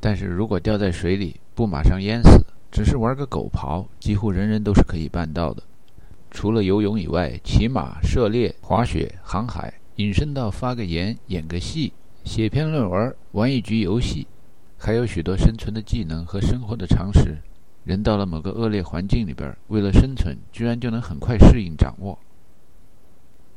[0.00, 5.62] 但是如果掉在水里不马上淹死，只是玩个狗刨，几乎人人都是可以办到的。
[6.32, 11.92] 除了游泳以外，骑马、射猎、滑雪、航海，引申到发个言、演个戏、
[12.24, 14.26] 写篇论文、玩一局游戏。
[14.80, 17.36] 还有许多生存的技能和生活的常识，
[17.84, 22.18] 人到了某个恶劣环境里边，为了生存，居然就能很快适应掌握。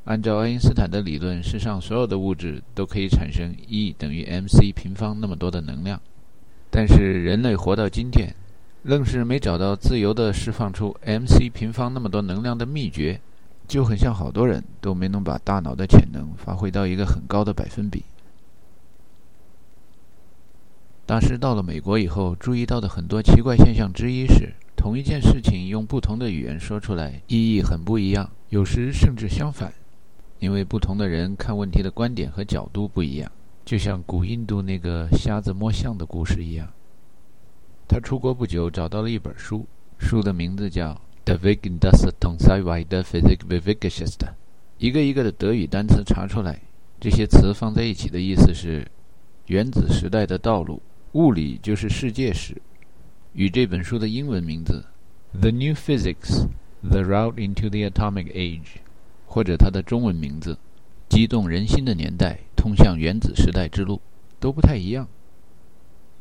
[0.06, 6.02] 按照爱因斯坦的理论，世上所有的物质都可以产生 E 等于 mc 平方那么多的能量，
[6.72, 8.34] 但是人类活到今天，
[8.82, 13.22] 愣是没找到自由的释放出 mc 平方那么多能量的秘诀，
[13.68, 18.04] 就很像好多人都没能把大脑的潜能发挥到一个很高的百分比。
[21.06, 29.74] 大师到了美国以后，注意到的很多奇怪现象之一是，同一件事情用不同的语言说出来，意义很不一样，有时甚至相反，
[30.40, 33.30] 因为不同的人看问题的观点和角度不一样。
[33.66, 36.68] 就像古印度那个瞎子摸象的故事一样。
[37.88, 39.66] 他出国不久，找到了一本书，
[40.00, 40.94] 书的名字叫
[41.26, 42.84] 《The v i g n d a s t o n s a i v i
[42.84, 44.28] d Physik v i v i g s h t
[44.78, 46.60] 一个一个的德语单词查出来，
[47.00, 48.88] 这些词放在一起的意思是
[49.48, 50.82] 原子时代的道路。
[51.14, 52.56] 物理就是世界史，
[53.34, 54.86] 与这本书的英文名字
[55.42, 56.48] 《The New Physics:
[56.82, 58.60] The Route into the Atomic Age》，
[59.26, 60.54] 或者它的中文名字
[61.10, 63.96] 《激动人心的年代：通向原子时代之路》，
[64.40, 65.06] 都不太一样。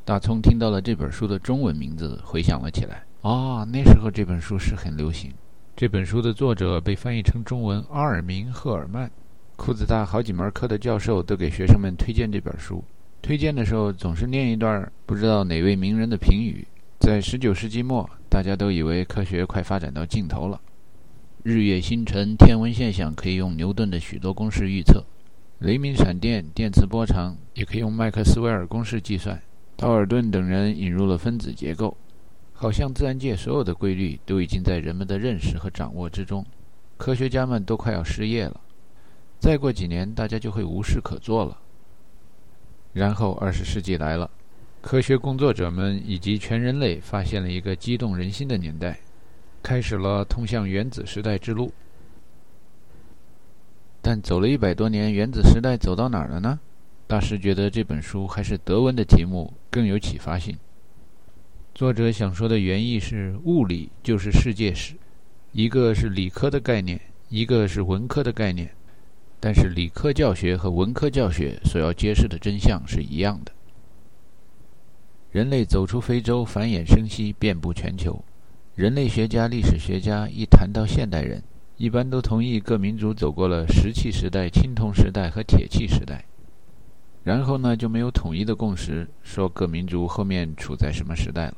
[0.04, 3.04] 大葱听到了这本书的中文名字，回想了起来。
[3.22, 5.32] 啊，那时候这本书是很流行。
[5.76, 9.08] 这本书的作者被翻译成中文阿尔明·赫尔曼。
[9.54, 12.82] 库兹大好几门课的教授都给学生们推荐这本书。
[13.22, 16.66] 推荐的时候总是念一段不知道哪位名人的评语。
[16.98, 20.60] 在十九世纪末，大家都以为科学快发展到尽头了，
[21.42, 25.04] 日月星辰、天文现象可以用牛顿的许多公式预测，
[25.60, 29.40] 雷鸣闪电、电磁波长也可以用麦克斯韦尔公式计算。
[29.76, 31.96] 道尔顿等人引入了分子结构，
[32.52, 36.44] 好像自然界所有的规律都已经在人们的认识和掌握之中。
[36.98, 38.60] 科学家们都快要失业了，
[39.38, 41.56] 再过几年，大家就会无事可做了。
[42.92, 44.28] 然后，二十世纪来了，
[44.80, 48.98] 科学工作者们以及全人类发现了一个激动人心的年代，
[49.62, 51.72] 开始了通向原子时代之路。
[54.02, 56.58] 但走了一百多年，原子时代走到哪儿了呢？
[57.06, 60.56] 大师觉得这本书还是德文的题目更有启发性。
[61.74, 64.94] 作者想说的原意是：物理就是世界史，
[65.52, 68.72] 一个是理科的概念，一个是文科的概念。
[69.40, 73.50] 但是理科教学和文科教学所要揭示的真相是一样的。
[75.32, 78.22] 人类走出非洲，繁衍生息，遍布全球。
[78.74, 81.42] 人类学家、历史学家一谈到现代人，
[81.76, 86.24] 一般都同意各民族走过了石器时代、青铜时代和铁器时代。
[87.22, 91.54] 然后呢，就没有统一的共识，说各民族后面处在什么时代了。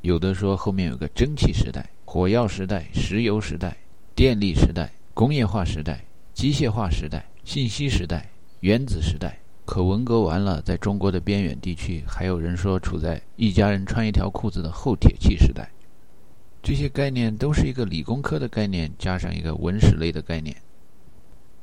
[0.00, 3.76] 有的说后面有个蒸汽时代、火药时代、石油时代、
[4.14, 6.04] 电力时代、工业化时代。
[6.38, 15.68] 机械化时代、信息时代、原子时代，可文革完了，在中国的边远地区，还有人说处在一家人穿一条裤子的后铁器时代。
[16.62, 20.54] 这些概念都是一个理工科的概念，加上一个文史类的概念。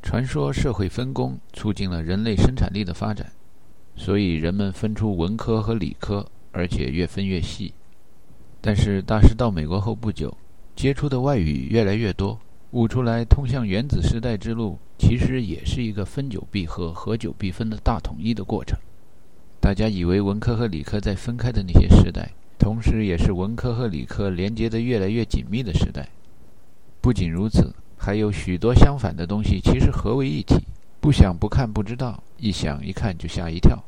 [0.01, 3.31] 传说社会分工促进了人类生产力的发展，
[3.95, 7.73] 所以人们分出文科和理科，而且越分越细。
[8.59, 10.35] 但是大师到美国后不久，
[10.75, 12.37] 接触的外语越来越多。
[12.75, 18.77] 悟出来，通向原子时代之路，其实也是一个分久必合、合久必分的大统一的过程。
[19.61, 26.09] 大家以为文科和理科在分开的那些时代，同时也是文科和理科连接的越来越紧密的时代。
[26.99, 30.65] 不仅如此，还有许多相反的东西其实合为一体。
[30.99, 33.81] 不想不看不知道，一想一看就吓一跳。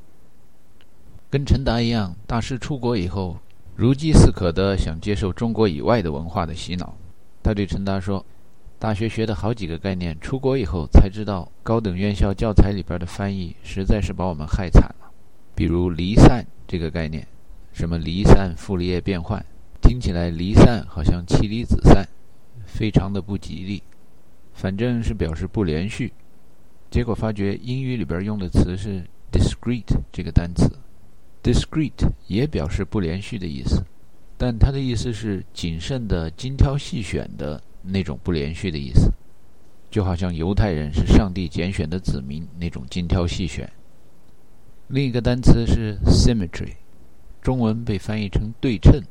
[1.29, 3.35] 跟陈达一样，大师出国以后，
[3.75, 6.95] 如饥似渴的想接受中国以外的文化的洗脑。
[7.43, 8.25] 他对陈达说
[8.79, 15.11] ：“大学学的好几个概念，出国以后才知道，高等院校教材里边的翻译实在是把我们害惨了。
[15.55, 17.27] 比如离散这个概念，
[17.73, 19.43] 什么离散傅立叶变换，
[19.81, 22.07] 听起来离散好像妻离子散，
[22.67, 23.81] 非常的不吉利。
[24.53, 26.13] 反正是表示不连续。
[26.91, 30.69] 结果发觉英语里边用的词是 discrete 这个单词
[31.41, 33.83] ，discrete 也表示不连续的意思。”
[34.37, 39.11] 但它的意思是谨慎的、精挑细选的那种不连续的意思，
[39.89, 43.71] 就好像犹太人是上帝拣选的子民那种精挑细选。
[44.87, 46.73] 另一个单词是 symmetry，
[47.41, 49.01] 中文被翻译成对称。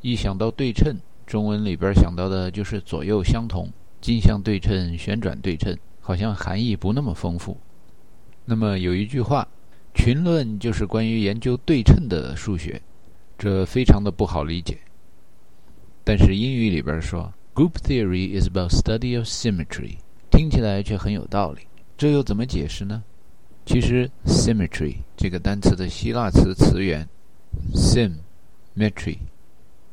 [0.00, 0.96] 一想到对称，
[1.26, 7.56] 中文里边想到的就是左右相同、镜像对称、旋转对称，好像含义不那么丰富。
[8.44, 9.46] 那么有一句话，
[9.94, 12.82] 群论就是关于研究对称的数学。
[13.38, 14.78] 这非常的不好理解，
[16.04, 19.96] 但是英语里边说 “group theory is about study of symmetry”，
[20.30, 21.62] 听起来却很有道理。
[21.96, 23.02] 这又怎么解释呢？
[23.64, 27.08] 其实 “symmetry” 这个单词的希腊词词源
[27.74, 29.18] “sym”“metry”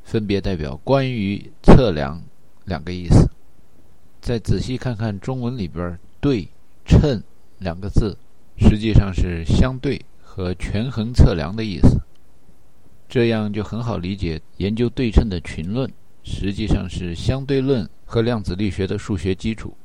[0.04, 2.24] 分别代表“关于”“测量”
[2.66, 3.30] 两个意思。
[4.22, 6.48] 再仔细看看中文里边“对
[6.86, 7.22] 称”
[7.60, 8.18] 两个字，
[8.58, 12.00] 实际上是相对和权衡测量的意思。
[13.08, 15.92] 这样就很好理解，研究对称的群论
[16.24, 19.76] 实际上是相对论和量子力学的数学基础。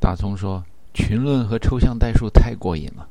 [0.00, 0.64] 大葱说
[0.94, 3.08] ：“群论和抽象代数太过瘾了。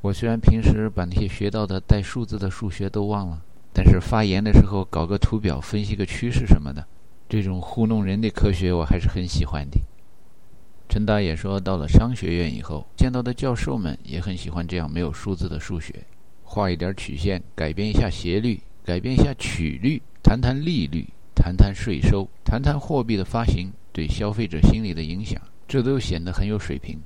[0.00, 3.42] 我虽然平时把那些学到的带数字的数学都忘了，
[3.72, 6.86] 但是发言的时候搞个图表分析个趋势什么的，
[7.28, 9.78] 这种糊弄人的科学我还是很喜欢的。”
[10.88, 15.94] 陈达也说，到了商学院以后，见到的教授们也很喜欢这样没有数字的数学。
[16.44, 21.06] 画一点曲线，改变一下斜率，改变一下曲率，谈谈利率，
[21.38, 26.98] 谈谈税收，谈谈货币的发行对消费者心理的影响，这都显得很有水平，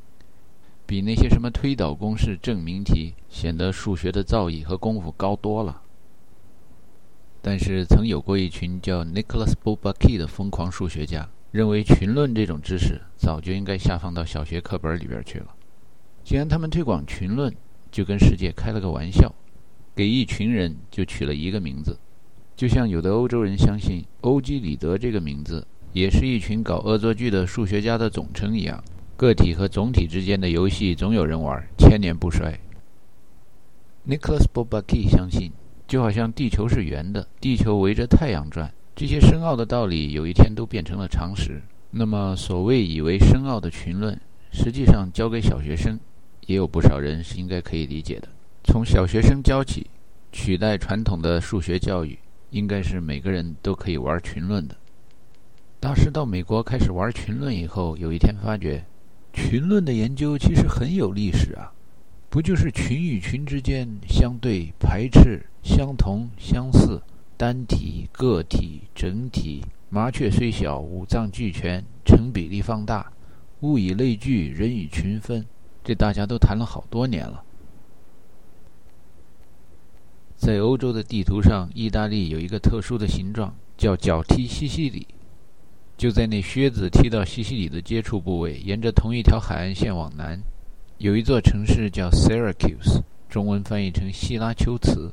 [0.86, 5.82] 比那些什么推导公式、证明题显得数学的造诣和功夫高多了。
[7.42, 15.54] 但是，曾有过一群叫 Nicholas Bourbaki 的疯狂数学家，认为群论这种知识早就应该下放到小学课本里边去了。
[16.24, 17.54] 既然他们推广群论，
[17.90, 19.32] 就跟世界开了个玩笑，
[19.94, 21.98] 给一群人就取了一个名字，
[22.56, 28.82] 就像有的欧洲人相信欧几里得这个名字也是一群搞恶作剧的数学家的总称一样。
[29.16, 32.58] 个体和总体之间的游戏总有人玩，千年不衰。
[34.08, 35.52] Nicholas b o b a k i 相信，
[35.86, 41.62] 就好像地球是圆的，地球围着太阳转，这些深奥的道理有一天都变成了常识。
[41.90, 44.18] 那么，所谓以为深奥的群论，
[44.50, 45.98] 实际上教给小学生。
[46.46, 48.26] 也有不少人是应该可以理解的。
[48.64, 49.86] 从小学生教起，
[50.32, 52.18] 取代传统的数学教育，
[52.52, 54.76] 应该是每个人都可以玩群论的。
[55.80, 58.84] 大师到美国开始玩群论以后，有一天发觉，
[59.32, 61.72] 群论的研究其实很有历史啊！
[62.28, 67.00] 不就是群与群之间相对、排斥、相同、相似、
[67.36, 73.10] 单体、个体、整体、麻雀虽小，五脏俱全，成比例放大，
[73.60, 75.44] 物以类聚，人以群分。
[75.82, 77.42] 这大家都谈了好多年了。
[80.42, 85.06] 在欧洲的地图上，意大利有一个特殊的形状，叫脚踢西西里。
[85.96, 90.42] 就在那靴子踢到西西里的接触部位，沿着同一条海岸线往南，
[90.98, 95.12] 有一座城市叫 Syracuse，中文翻译成希拉丘茨。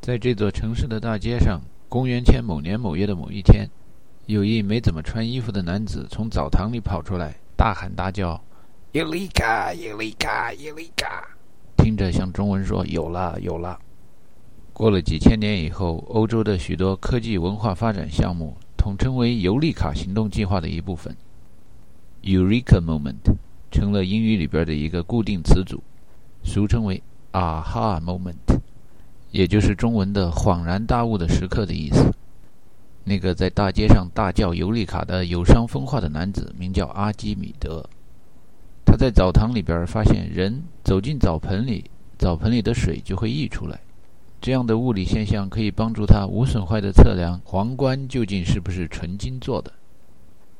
[0.00, 3.70] 在这座城市的大街上，公元前某年某月的某一天，
[4.26, 8.42] 有一没怎么穿衣服的男子从澡堂里跑出来，大喊大叫。
[8.90, 11.24] 尤里卡，尤里卡，尤里卡，
[11.76, 13.78] 听着像中文说“有了，有了”。
[14.80, 21.14] 过了几千年以后，欧洲的许多科技文化发展项目统称为“尤利卡行动计划”的一部分。
[22.22, 23.36] Eureka moment
[23.70, 25.82] 成了英语里边的一个固定词组，
[26.42, 27.02] 俗称为
[27.32, 28.32] “aha moment”，
[29.30, 32.10] 也就是中文的“恍然大悟的时刻”的意思。
[33.04, 37.84] 那个在大街上大叫“尤利卡”的有伤风化的男子，名叫阿基米德。
[38.86, 41.84] 他在澡堂里边发现，人走进澡盆里，
[42.16, 43.78] 澡盆里的水就会溢出来。
[44.40, 49.70] 这样的物理现象可以帮助他无损坏的测量皇冠究竟是不是纯金做的。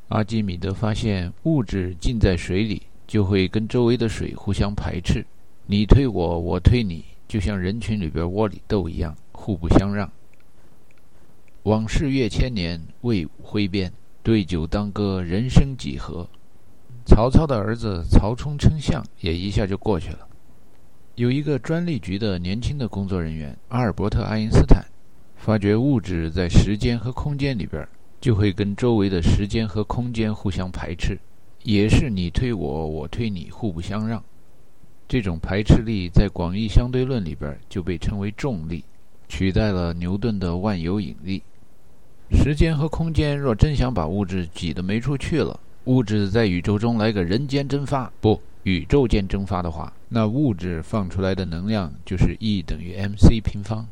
[0.08, 5.24] 阿基米德发现，物质浸在水里就会跟周围的水互相排斥，
[5.66, 10.10] 你推我，我推你，就像人群里边窝里斗一样，互不相让。
[11.62, 16.28] 往事越千年，魏武挥鞭，对酒当歌，人生几何？
[17.06, 20.26] 曹操的儿子曹冲称象也一下就过去了。
[21.20, 24.82] 有一个专利局的年轻的工作人员阿尔伯特·爱因斯坦，
[25.36, 27.86] 发觉物质在时间和空间里边，
[28.22, 31.18] 就会跟周围的时间和空间互相排斥，
[31.62, 34.24] 也是你推我，我推你，互不相让。
[35.06, 38.82] 这种排斥力在广义相对论里边就被称为重力，
[39.28, 41.42] 取代了牛顿的万有引力。
[42.30, 53.88] 时间和空间若真想把物质挤得没处去了，物质在宇宙中来个人间蒸发，不，宇宙间蒸发的话，那物质放出来的能量就是 E 等于 mc 平方。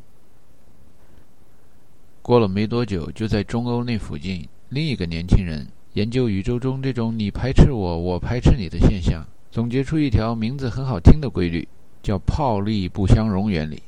[2.21, 9.25] 过了没多久，就在中欧那附近，另一个年轻人研究宇宙中这种你排斥我，我排斥你的现象。
[9.51, 11.67] 总结出一条名字很好听的规律，
[12.03, 13.81] 叫泡利不相容原理，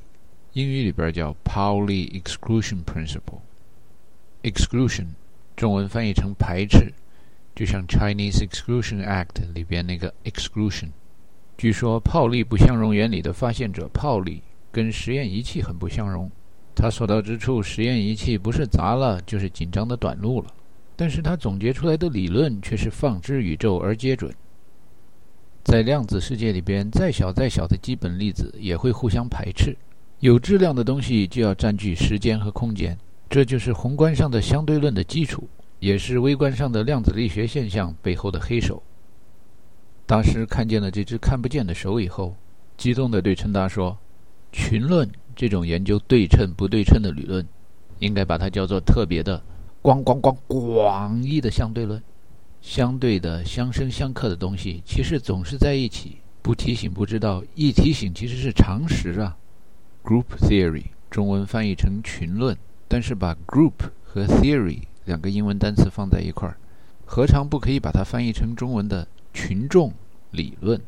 [0.53, 3.41] 英语里边叫 Pauli Exclusion Principle。
[4.41, 5.09] Exclusion，
[5.55, 6.91] 中文翻译成排斥，
[7.55, 10.89] 就像 Chinese Exclusion Act 里边那个 exclusion。
[11.57, 14.41] 据说泡利不相容原理的发现者泡利
[14.71, 16.31] 跟实验仪器很不相容，
[16.73, 20.47] 他所到之处，实验仪器不是砸了，就是紧张的短路了。
[20.95, 24.33] 但是他总结出来的理论却是放之宇宙而皆准。
[25.63, 29.77] 在量子世界里边，再小再小的基本粒子也会互相排斥。
[30.19, 32.97] 有质量的东西就要占据时间和空间，
[33.29, 35.47] 这就是宏观上的相对论的基础，
[35.81, 38.83] 也是微观上的量子力学现象背后的黑手。
[40.05, 42.35] 大师看见了这只看不见的手以后，
[42.77, 43.97] 激动地对陈达说
[44.53, 47.43] ：“群论这种研究对称不对称的理论，
[47.97, 49.41] 应该把它叫做特别的、
[49.81, 52.01] 咣咣咣广义的相对论。”
[52.61, 56.17] 相对的、相生相克的东西，其实总是在一起。
[56.43, 59.35] 不提醒不知道，一提醒其实是常识啊。
[60.03, 62.55] Group theory 中文翻译成群论，
[62.87, 63.73] 但是把 group
[64.03, 66.57] 和 theory 两个英文单词放在一块儿，
[67.05, 69.93] 何尝不可以把它翻译成中文的群众
[70.31, 70.79] 理论？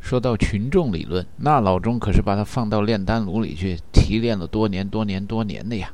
[0.00, 5.92] 说到群众理论，那老钟可是把它放到炼丹炉里去提炼了多年、多年、多年的呀。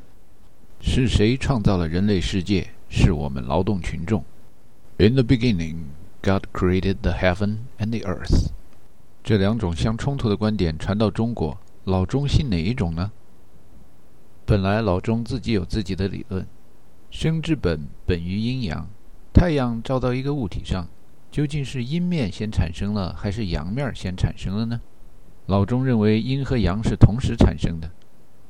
[0.79, 2.69] 是谁创造了人类世界？
[2.89, 4.23] 是我们劳动群众。
[4.97, 5.77] In the beginning,
[6.21, 8.51] God created the heaven and the earth。
[9.23, 13.11] 这两种相冲突的观点传到中国，老钟信哪一种呢？
[14.45, 16.45] 本来老钟自己有自己的理论，
[17.09, 18.89] 生之本本于阴阳。
[19.33, 20.85] 太阳照到一个物体上，
[21.31, 24.81] 究竟是阴面先产生了，还是阳面先产生了呢？
[25.45, 27.89] 老钟认为阴和阳是同时产生的。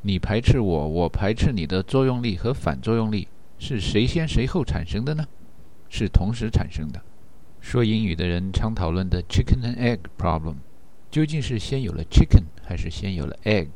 [0.01, 3.27] 你排斥我，我排斥你的作用力和反作用力。
[3.59, 5.25] 是谁先谁后产生的呢？
[5.89, 6.99] 是同时产生的。
[7.61, 10.55] 说英语的人常讨论的 “chicken and egg problem”，
[11.11, 13.69] 究竟是先有了 chicken 还是先有了 egg？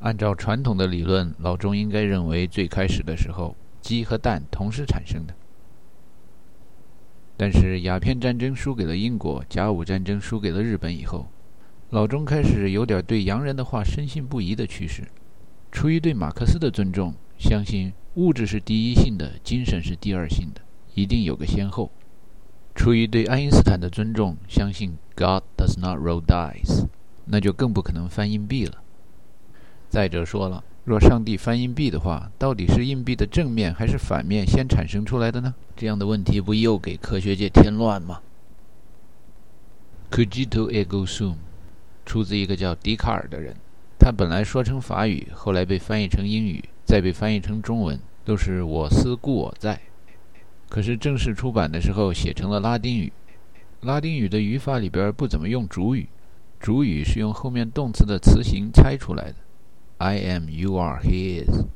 [0.00, 5.34] 按照传统的理论，老钟应该认为最开始的时候，鸡和蛋同时产生的。
[7.36, 11.28] 但是鸦片战争输给了英国，甲午战争输给了日本以后，
[11.90, 15.06] 老钟开始有点对洋人的话深信不疑的趋势。
[15.70, 17.92] 出于对马克思的尊重，相信。
[18.14, 20.60] 物质是第一性的，精神是第二性的，
[20.94, 21.92] 一定有个先后。
[22.74, 26.86] 出于对爱因斯坦的尊重，相信 God does not roll dice，
[27.26, 28.82] 那就更不可能翻硬币了。
[29.90, 35.54] 再者说了，若上帝翻硬币的话，到底是硬币的正面还是反面先产生出来的呢？
[35.76, 38.20] 这样的问题不又给科学界添乱吗
[40.10, 41.34] ？Cogito ego sum，
[42.06, 43.56] 出自一个叫笛卡尔的人，
[43.98, 46.64] 他本来说成法语，后来被翻译成英语。
[46.82, 49.80] 再被翻译成中文，都是“我思故我在”。
[50.68, 53.12] 可是正式出版的时候写成了拉丁语。
[53.82, 56.08] 拉丁语的语法里边不怎么用主语，
[56.58, 59.36] 主语是用后面动词的词形猜出来的。
[60.02, 61.66] I am, you are, he is，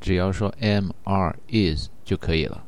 [0.00, 2.64] 只要说 am, are, is 就可以了。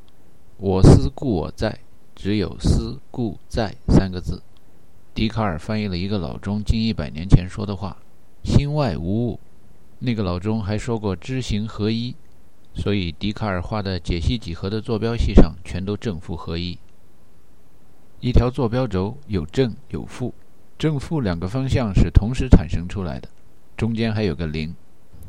[0.57, 1.79] 我思故我在，
[2.17, 4.43] 只有思故在三个字。
[5.15, 7.99] 笛卡尔翻译了一个老钟近一百年前说的话
[8.43, 9.39] ：“心外无物。”
[10.01, 12.17] 那个老钟还说过知行合一，
[12.75, 16.77] 所以笛卡尔画的解析几何的坐标系上全都正负合一。
[18.19, 20.35] 一条坐标轴有正有负，
[20.77, 23.29] 正负两个方向是同时产生出来的，
[23.77, 24.75] 中间还有个零。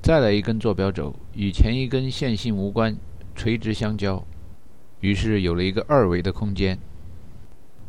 [0.06, 2.96] 再来一根坐标轴与前一根线性无关，
[3.34, 4.24] 垂直相交，
[5.00, 6.78] 于是有了一个二维的空间。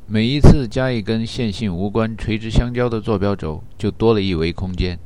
[0.07, 4.99] 每一次加一根线性无关、垂直相交的坐标轴，就多了一维空间。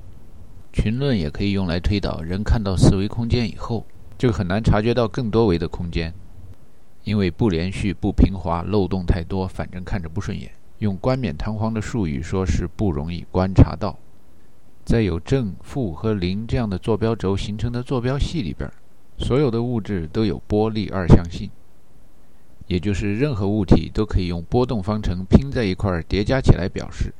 [0.72, 3.84] 群论也可以用来推导，人看到四维空间以后，
[4.16, 6.14] 就很难察觉到更多维的空间，
[7.02, 10.48] 因为不连续、不平滑、漏洞太多，反正看着不顺眼。
[10.78, 13.98] 用冠冕堂皇的术语说，是不容易观察到。
[14.91, 18.68] 在有正、负和零这样的坐标轴形成的坐标系里边，
[19.18, 21.49] 所有的物质都有波粒二象性，
[22.66, 27.14] 也就是任何物体都可以用波动方程拼在一块儿叠加起来表示。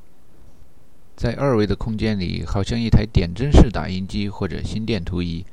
[1.15, 5.47] 在二维的空间里，好像一台点阵式打印机或者心电图仪，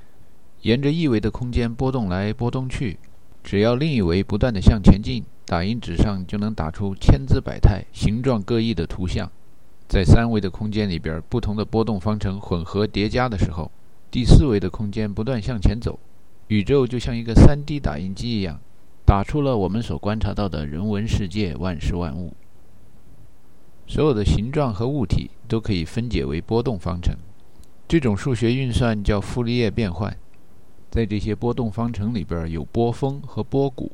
[0.63, 2.97] 沿着一维的空间波动来波动去。
[3.43, 9.31] 只要另一维不断地向前进，打印纸上就能打出千姿百态、形状各异的图像。
[9.87, 13.71] 在三维的空间里边，不同的波动方程混合叠加的时候，
[14.11, 15.97] 第四维的空间不断向前走，
[16.47, 18.59] 宇宙就像一个 3D 打印机一样，
[19.05, 22.33] 打出了我们所观察到的人文世界、万事万物。
[23.87, 27.15] 所有的形状和物体都可以分解为波动方程，
[27.87, 30.13] 这种数学运算叫傅立叶变换。
[30.91, 33.91] 在这些波动方程里边，有波峰和波谷，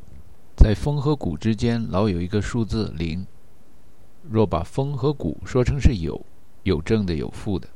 [0.55, 3.25] 在峰和谷之间老有一个数字零。
[4.29, 6.25] 若把峰和谷说成是有，
[6.63, 7.67] 有正的有负的，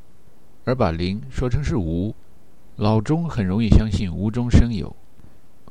[0.63, 2.15] 而把零说成是无，
[2.77, 4.95] 老钟很容易相信无中生有。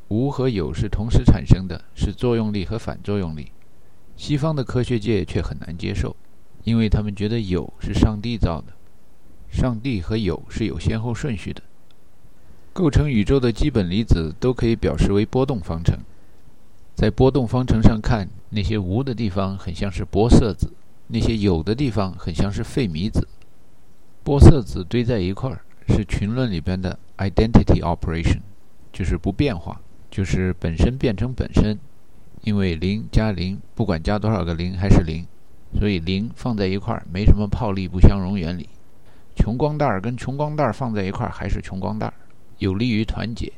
[0.09, 3.51] 无和有是同时产生的，是作用力和反作用力。
[4.17, 6.15] 西方的科学界却很难接受，
[6.63, 8.73] 因为他们觉得有是上帝造的，
[9.51, 11.63] 上帝和有是有先后顺序的。
[12.73, 15.99] 构成宇宙的基本粒子都可以表示为波动方程。
[16.97, 20.73] 在波动方程上看，那些无的地方很像是玻色子，
[21.09, 23.29] 那些有的地方很像是费米子。
[24.25, 28.41] 玻色子堆在一块儿是群论里边的 identity operation，
[28.95, 29.79] 就是不变化，
[30.11, 31.79] 就是本身变成本身。
[32.41, 35.27] 因为零加零，不管加多少个零还是零，
[35.79, 38.71] 所以零放在一块儿没什么泡利不相容原理。
[39.35, 42.15] 穷光蛋儿跟穷光蛋儿放在一块儿还是穷光蛋儿，
[42.57, 43.53] 有利于团结。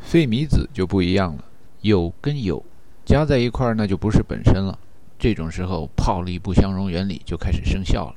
[0.00, 1.42] 费米子就不一样了。
[1.86, 2.64] 有跟有
[3.04, 4.76] 加在一块儿，那就不是本身了。
[5.16, 8.16] 这种时候，泡利不相容原理就开始生效了。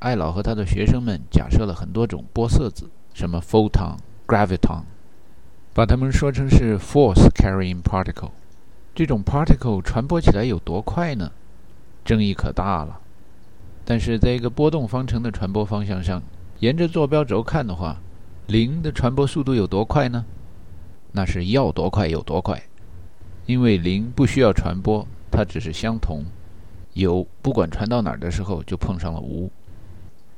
[0.00, 3.96] 艾老和他的学生们假设了很多种玻色子，什么 photon、
[4.26, 4.82] graviton，
[5.72, 8.32] 把它们说成是 force-carrying particle。
[8.94, 11.32] 这种 particle 传播起来有多快呢？
[12.04, 13.00] 争议可大了。
[13.86, 16.22] 但是在一个波动方程的传播方向上，
[16.58, 17.96] 沿着坐标轴看的话，
[18.46, 20.26] 零的传播速度有多快呢？
[21.16, 22.60] 那是要多快有多快，
[23.46, 26.24] 因为零不需要传播，它只是相同。
[26.94, 29.48] 有不管传到哪儿的时候，就碰上了无，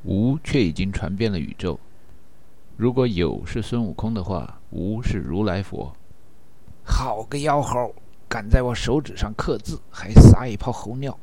[0.05, 1.81] 无却已经传遍了宇宙。
[2.77, 5.91] 如果有是孙悟空的话，无是如来佛。
[6.85, 7.95] 好个妖猴，
[8.29, 11.19] 敢在我手指上刻字，还撒一泡猴尿！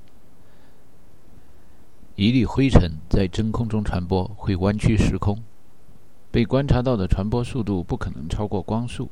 [2.16, 5.38] 一粒灰尘在真空中传播会弯曲时空，
[6.32, 9.08] 被观察到的传播速度不可能超过光速。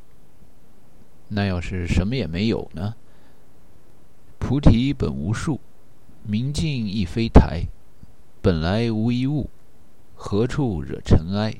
[1.34, 2.94] 那要是什么也没有呢？
[4.38, 5.62] 菩提本无树，
[6.24, 7.68] 明镜亦非台，
[8.42, 9.50] 本来无一物，
[10.14, 11.56] 何处惹尘埃？